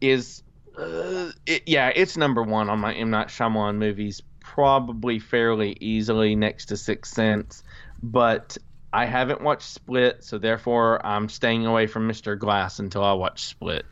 [0.00, 0.42] is
[0.78, 6.36] uh, it, yeah, it's number one on my M Night Shyamalan movies, probably fairly easily
[6.36, 7.62] next to Sixth Sense.
[8.02, 8.58] But
[8.92, 12.38] I haven't watched Split, so therefore I'm staying away from Mr.
[12.38, 13.84] Glass until I watch Split.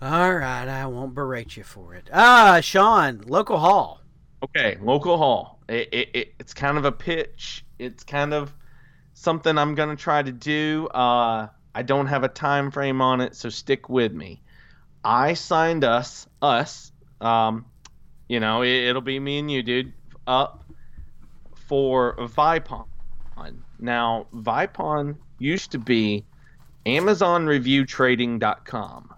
[0.00, 2.08] All right, I won't berate you for it.
[2.12, 3.97] Ah, Sean, local haul.
[4.42, 5.58] Okay, local haul.
[5.68, 7.64] It, it, it, it's kind of a pitch.
[7.78, 8.52] It's kind of
[9.14, 10.86] something I'm gonna try to do.
[10.88, 14.40] Uh, I don't have a time frame on it, so stick with me.
[15.04, 17.66] I signed us, us, um,
[18.28, 19.92] you know, it, it'll be me and you, dude,
[20.26, 20.64] up
[21.66, 22.84] for Vipon.
[23.78, 26.24] Now, Vipon used to be
[26.86, 29.14] AmazonReviewTrading.com.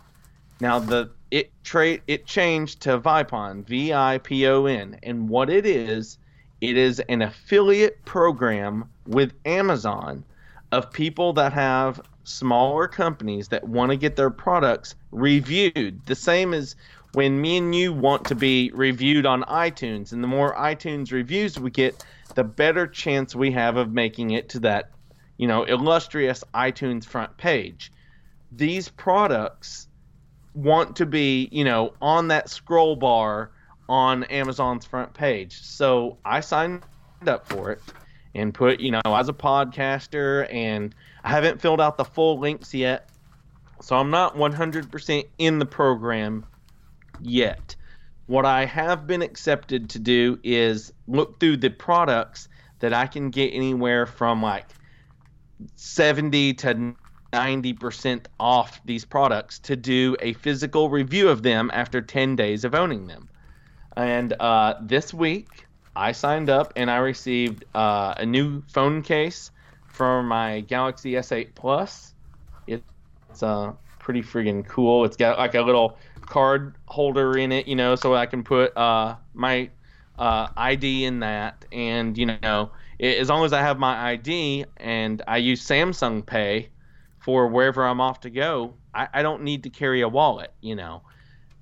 [0.60, 5.51] Now the it trade it changed to Vipon, V I P O N, and what
[5.51, 6.18] it is,
[6.61, 10.24] it is an affiliate program with Amazon
[10.72, 16.01] of people that have smaller companies that want to get their products reviewed.
[16.07, 16.76] The same as
[17.12, 21.59] when me and you want to be reviewed on iTunes, and the more iTunes reviews
[21.59, 22.05] we get,
[22.35, 24.91] the better chance we have of making it to that,
[25.37, 27.91] you know, illustrious iTunes front page.
[28.53, 29.89] These products
[30.55, 33.51] want to be, you know, on that scroll bar
[33.88, 35.62] on Amazon's front page.
[35.62, 36.82] So I signed
[37.26, 37.80] up for it
[38.34, 40.94] and put, you know, as a podcaster, and
[41.24, 43.09] I haven't filled out the full links yet.
[43.80, 46.46] So I'm not 100% in the program
[47.20, 47.74] yet.
[48.26, 52.48] What I have been accepted to do is look through the products
[52.78, 54.66] that I can get anywhere from like
[55.74, 56.94] 70 to
[57.33, 62.74] 90% off these products to do a physical review of them after 10 days of
[62.74, 63.28] owning them.
[63.97, 69.51] And uh, this week, I signed up and I received uh, a new phone case
[69.89, 72.14] for my Galaxy S8 Plus.
[72.66, 75.05] It's uh, pretty friggin' cool.
[75.05, 78.76] It's got like a little card holder in it, you know, so I can put
[78.76, 79.70] uh, my
[80.18, 81.64] uh, ID in that.
[81.72, 86.24] And, you know, it, as long as I have my ID and I use Samsung
[86.24, 86.70] Pay
[87.20, 90.74] for wherever I'm off to go, I, I don't need to carry a wallet, you
[90.74, 91.02] know.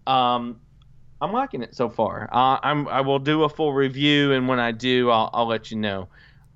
[0.06, 0.60] Um,
[1.20, 2.28] I'm liking it so far.
[2.32, 5.70] Uh, I'm I will do a full review, and when I do, I'll, I'll let
[5.70, 6.08] you know.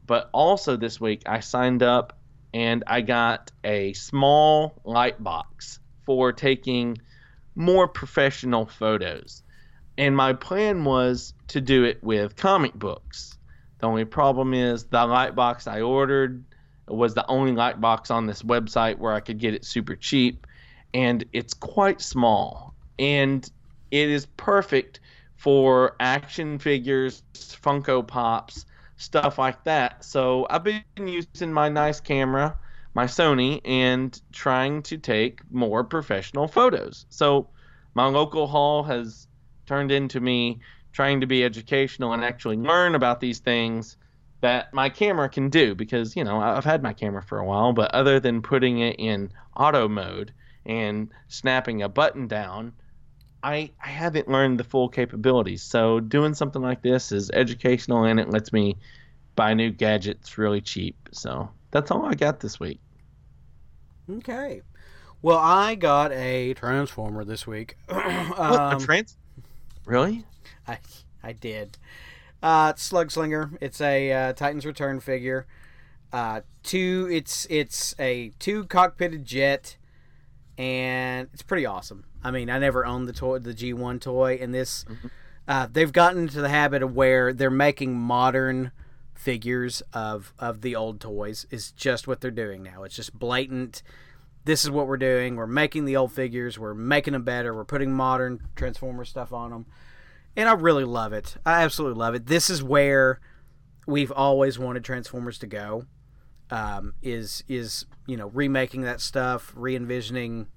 [0.06, 2.18] But also this week, I signed up
[2.54, 6.98] and I got a small light box for taking
[7.54, 9.42] more professional photos.
[9.96, 13.38] And my plan was to do it with comic books.
[13.78, 16.44] The only problem is the light box I ordered
[16.88, 20.46] was the only light box on this website where I could get it super cheap,
[20.92, 22.74] and it's quite small.
[22.98, 23.48] And
[23.90, 25.00] it is perfect
[25.36, 28.66] for action figures, Funko Pops,
[28.96, 30.04] stuff like that.
[30.04, 32.56] So I've been using my nice camera,
[32.94, 37.06] my Sony, and trying to take more professional photos.
[37.08, 37.48] So
[37.94, 39.26] my local haul has
[39.66, 40.60] turned into me
[40.92, 43.96] trying to be educational and actually learn about these things
[44.42, 47.72] that my camera can do because you know I've had my camera for a while,
[47.72, 50.34] but other than putting it in auto mode
[50.66, 52.74] and snapping a button down,
[53.42, 55.62] I I haven't learned the full capabilities.
[55.62, 58.76] So doing something like this is educational and it lets me
[59.36, 61.08] buy new gadgets really cheap.
[61.12, 62.80] So that's all I got this week.
[64.10, 64.62] Okay.
[65.22, 67.76] Well, I got a transformer this week.
[67.86, 69.16] what, a um, trans?
[69.86, 70.24] Really?
[70.66, 70.78] I
[71.22, 71.78] I did.
[72.42, 73.56] Uh, it's Slugslinger.
[73.60, 75.46] It's a uh, Titans Return figure.
[76.12, 77.08] Uh, two.
[77.10, 79.76] It's it's a two cockpitted jet,
[80.58, 82.04] and it's pretty awesome.
[82.24, 84.84] I mean, I never owned the toy, the G one toy, and this.
[85.46, 88.72] Uh, they've gotten into the habit of where they're making modern
[89.14, 91.46] figures of of the old toys.
[91.50, 92.82] Is just what they're doing now.
[92.82, 93.82] It's just blatant.
[94.44, 95.36] This is what we're doing.
[95.36, 96.58] We're making the old figures.
[96.58, 97.54] We're making them better.
[97.54, 99.66] We're putting modern Transformer stuff on them
[100.36, 101.36] and I really love it.
[101.44, 102.26] I absolutely love it.
[102.26, 103.20] This is where
[103.86, 105.84] we've always wanted Transformers to go.
[106.50, 110.48] Um, is is you know remaking that stuff, re envisioning,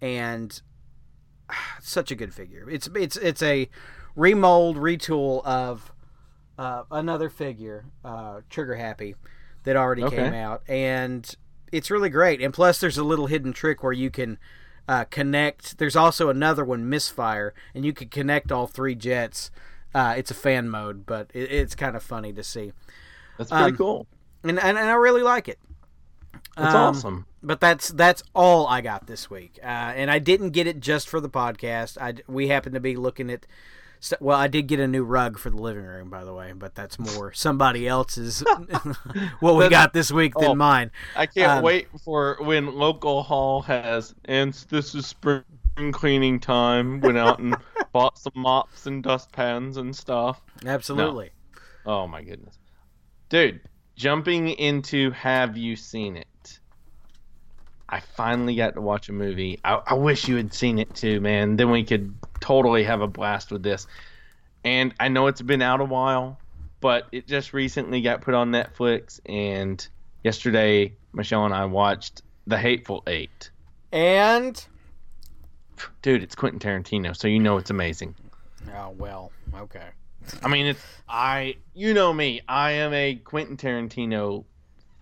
[0.00, 0.60] and
[1.80, 2.68] such a good figure.
[2.68, 3.68] It's it's it's a
[4.14, 5.92] remold, retool of
[6.58, 9.14] uh, another figure, uh, Trigger Happy,
[9.64, 10.16] that already Okay.
[10.24, 11.34] came out, and
[11.72, 12.42] it's really great.
[12.42, 14.38] And plus, there's a little hidden trick where you can
[14.88, 15.78] uh, connect.
[15.78, 19.50] There's also another one, Misfire, and you can connect all three jets.
[19.94, 22.72] Uh, it's a fan mode, but it, it's kind of funny to see,
[23.36, 24.06] That's pretty Um, cool.
[24.42, 25.58] and, and and I really like it.
[26.56, 27.26] That's Um, awesome.
[27.42, 31.08] But that's that's all I got this week, uh, and I didn't get it just
[31.08, 31.96] for the podcast.
[32.00, 33.46] I we happened to be looking at.
[34.00, 36.52] So- Well, I did get a new rug for the living room, by the way,
[36.52, 38.40] but that's more somebody else's
[39.40, 40.54] what we got this week than oh.
[40.54, 40.90] mine.
[41.16, 45.44] I can't um, wait for when local haul has and this is spring
[45.92, 47.00] cleaning time.
[47.00, 47.56] Went out and
[47.92, 50.40] bought some mops and dustpans and stuff.
[50.64, 51.30] Absolutely.
[51.86, 52.58] Oh my goodness,
[53.28, 53.60] dude!
[53.96, 56.60] Jumping into have you seen it?
[57.88, 59.60] I finally got to watch a movie.
[59.64, 61.56] I, I wish you had seen it too, man.
[61.56, 63.86] Then we could totally have a blast with this.
[64.64, 66.38] And I know it's been out a while,
[66.80, 69.20] but it just recently got put on Netflix.
[69.26, 69.86] And
[70.22, 73.50] yesterday, Michelle and I watched The Hateful Eight.
[73.90, 74.62] And
[76.02, 78.14] Dude, it's Quentin Tarantino, so you know it's amazing.
[78.76, 79.88] oh well, okay.
[80.42, 81.56] I mean, it's I.
[81.74, 82.42] You know me.
[82.48, 84.44] I am a Quentin Tarantino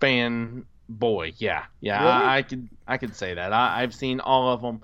[0.00, 1.32] fan boy.
[1.38, 2.00] Yeah, yeah.
[2.00, 2.26] Really?
[2.26, 3.52] I, I could I could say that.
[3.52, 4.82] I, I've seen all of them.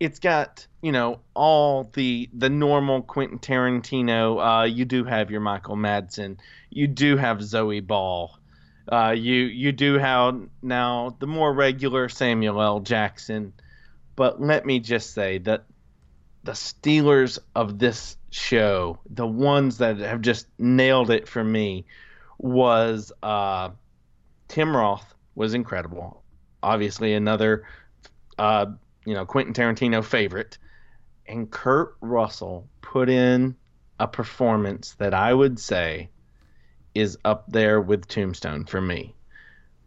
[0.00, 4.62] It's got you know all the the normal Quentin Tarantino.
[4.62, 6.38] Uh, you do have your Michael Madsen.
[6.70, 8.38] You do have Zoe Bell.
[8.90, 12.80] Uh, you you do have now the more regular Samuel L.
[12.80, 13.52] Jackson.
[14.16, 15.64] But let me just say that
[16.44, 21.86] the stealers of this show, the ones that have just nailed it for me,
[22.38, 23.70] was uh,
[24.48, 26.22] Tim Roth was incredible.
[26.62, 27.64] Obviously, another
[28.38, 28.66] uh,
[29.04, 30.58] you know Quentin Tarantino favorite,
[31.26, 33.56] and Kurt Russell put in
[33.98, 36.10] a performance that I would say
[36.94, 39.14] is up there with Tombstone for me.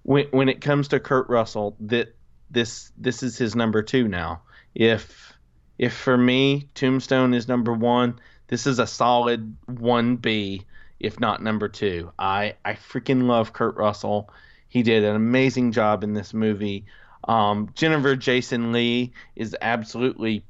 [0.04, 2.16] When when it comes to Kurt Russell, that
[2.50, 4.42] this this is his number two now.
[4.74, 5.34] If
[5.78, 10.64] if for me Tombstone is number one, this is a solid one B,
[11.00, 12.12] if not number two.
[12.18, 14.30] I I freaking love Kurt Russell.
[14.76, 16.84] He did an amazing job in this movie.
[17.24, 20.44] Um, Jennifer Jason Lee is absolutely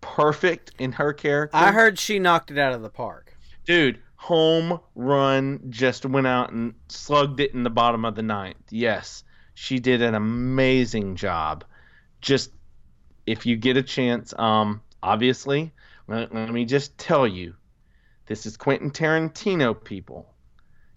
[0.00, 1.56] perfect in her character.
[1.56, 3.36] I heard she knocked it out of the park.
[3.64, 8.70] Dude, home run just went out and slugged it in the bottom of the ninth.
[8.70, 11.64] Yes, she did an amazing job.
[12.20, 12.52] Just
[13.26, 15.72] if you get a chance, um, obviously,
[16.06, 17.56] let, let me just tell you,
[18.26, 20.35] this is Quentin Tarantino, people.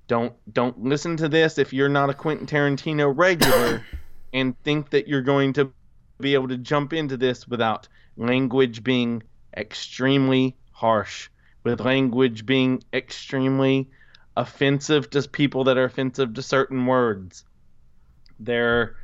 [0.09, 3.85] Don't don't listen to this if you're not a Quentin Tarantino regular
[4.33, 5.71] and think that you're going to
[6.19, 7.87] be able to jump into this without
[8.17, 9.21] language being
[9.55, 11.29] extremely harsh,
[11.63, 13.87] with language being extremely
[14.35, 17.45] offensive to people that are offensive to certain words.
[18.39, 18.95] There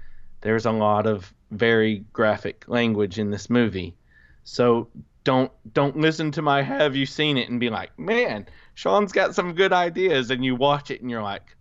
[0.42, 3.96] there's a lot of very graphic language in this movie.
[4.44, 4.90] So
[5.26, 9.36] don't don't listen to my have you seen it and be like, "Man, Sean's got
[9.36, 11.56] some good ideas." And you watch it and you're like,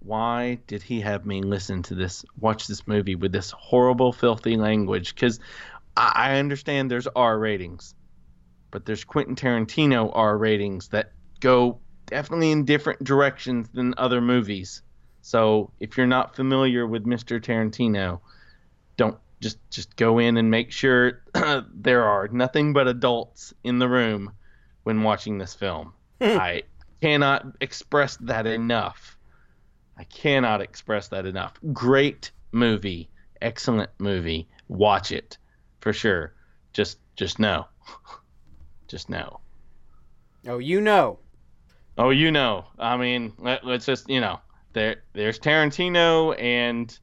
[0.00, 4.56] why did he have me listen to this, watch this movie with this horrible, filthy
[4.56, 5.14] language?
[5.14, 5.38] Because
[5.96, 7.94] I, I understand there's R ratings,
[8.70, 14.82] but there's Quentin Tarantino R ratings that go definitely in different directions than other movies.
[15.22, 17.38] So if you're not familiar with Mr.
[17.40, 18.20] Tarantino,
[19.40, 21.22] just just go in and make sure
[21.74, 24.32] there are nothing but adults in the room
[24.84, 25.92] when watching this film.
[26.22, 26.38] Hmm.
[26.38, 26.62] I
[27.00, 29.16] cannot express that enough.
[29.96, 31.54] I cannot express that enough.
[31.72, 33.08] Great movie,
[33.40, 34.46] excellent movie.
[34.68, 35.38] Watch it
[35.80, 36.34] for sure.
[36.74, 37.68] Just just know.
[38.88, 39.40] just know.
[40.46, 41.20] Oh, you know.
[41.96, 42.66] Oh, you know.
[42.78, 44.40] I mean, let, us just you know
[44.74, 46.98] there there's Tarantino and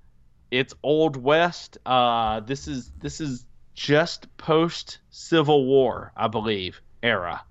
[0.51, 1.77] it's Old West.
[1.85, 7.43] Uh, this is this is just post Civil War, I believe, era.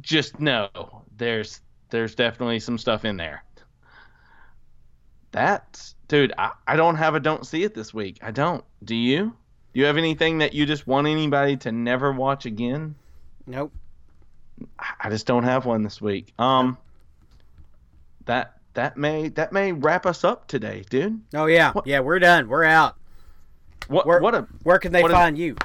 [0.00, 1.60] Just know there's
[1.90, 3.44] there's definitely some stuff in there.
[5.32, 8.18] That dude, I, I don't have a don't see it this week.
[8.22, 8.64] I don't.
[8.84, 9.34] Do you?
[9.72, 12.94] Do you have anything that you just want anybody to never watch again?
[13.46, 13.72] Nope.
[14.98, 16.32] I just don't have one this week.
[16.38, 16.78] Um
[18.24, 21.20] that that may that may wrap us up today, dude.
[21.34, 21.86] Oh yeah, what?
[21.86, 22.48] yeah, we're done.
[22.48, 22.96] We're out.
[23.88, 25.56] What where, what a where can they find a, you,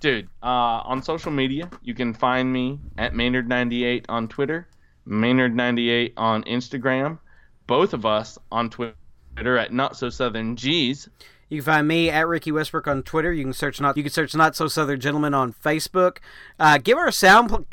[0.00, 0.28] dude?
[0.42, 4.68] Uh, on social media, you can find me at Maynard98 on Twitter,
[5.06, 7.18] Maynard98 on Instagram,
[7.66, 8.94] both of us on Twitter
[9.36, 11.08] at Not So Southern G's.
[11.48, 13.32] You can find me at Ricky Westbrook on Twitter.
[13.32, 16.18] You can search not you can search Not So Southern Gentleman on Facebook.
[16.58, 17.66] Uh, give our sound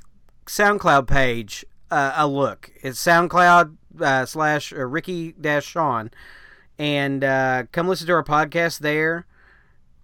[0.48, 2.72] SoundCloud page uh, a look.
[2.82, 6.12] It's SoundCloud uh, slash uh, Ricky dash Sean,
[6.78, 9.26] and uh, come listen to our podcast there.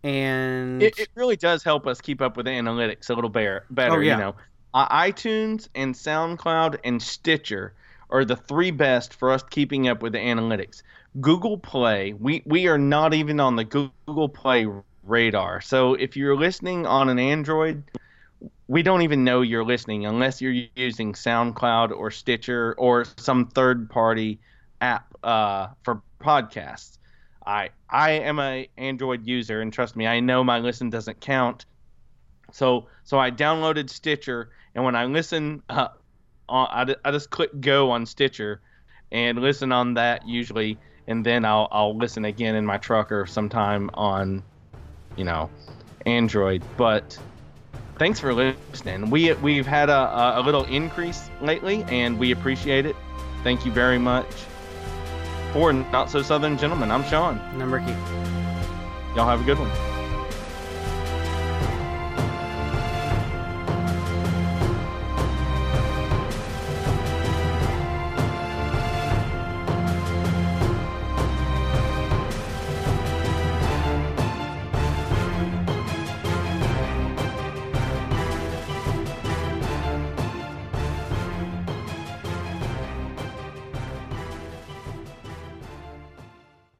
[0.02, 3.66] And it, it, really does help us keep up with the analytics a little better.
[3.70, 4.14] Better, oh, yeah.
[4.14, 4.36] you know,
[4.74, 7.74] iTunes and SoundCloud and Stitcher
[8.10, 10.84] are the three best for us keeping up with the analytics.
[11.20, 14.68] Google Play, we we are not even on the Google Play
[15.04, 15.60] radar.
[15.62, 17.84] So if you're listening on an Android,
[18.70, 23.89] we don't even know you're listening unless you're using SoundCloud or Stitcher or some third
[23.89, 24.39] party
[24.80, 26.99] app uh, for podcasts.
[27.45, 31.65] I I am a Android user and trust me, I know my listen doesn't count.
[32.51, 35.88] So so I downloaded Stitcher and when I listen, uh,
[36.47, 38.61] I, I just click go on Stitcher
[39.11, 43.26] and listen on that usually, and then I'll I'll listen again in my truck or
[43.26, 44.43] sometime on,
[45.17, 45.49] you know,
[46.05, 46.61] Android.
[46.78, 47.17] But
[48.00, 49.10] thanks for listening.
[49.12, 52.95] We we've had a, a little increase lately, and we appreciate it.
[53.43, 54.32] Thank you very much.
[55.54, 57.38] For Not So Southern Gentlemen, I'm Sean.
[57.38, 57.91] And I'm Ricky.
[59.16, 59.89] Y'all have a good one.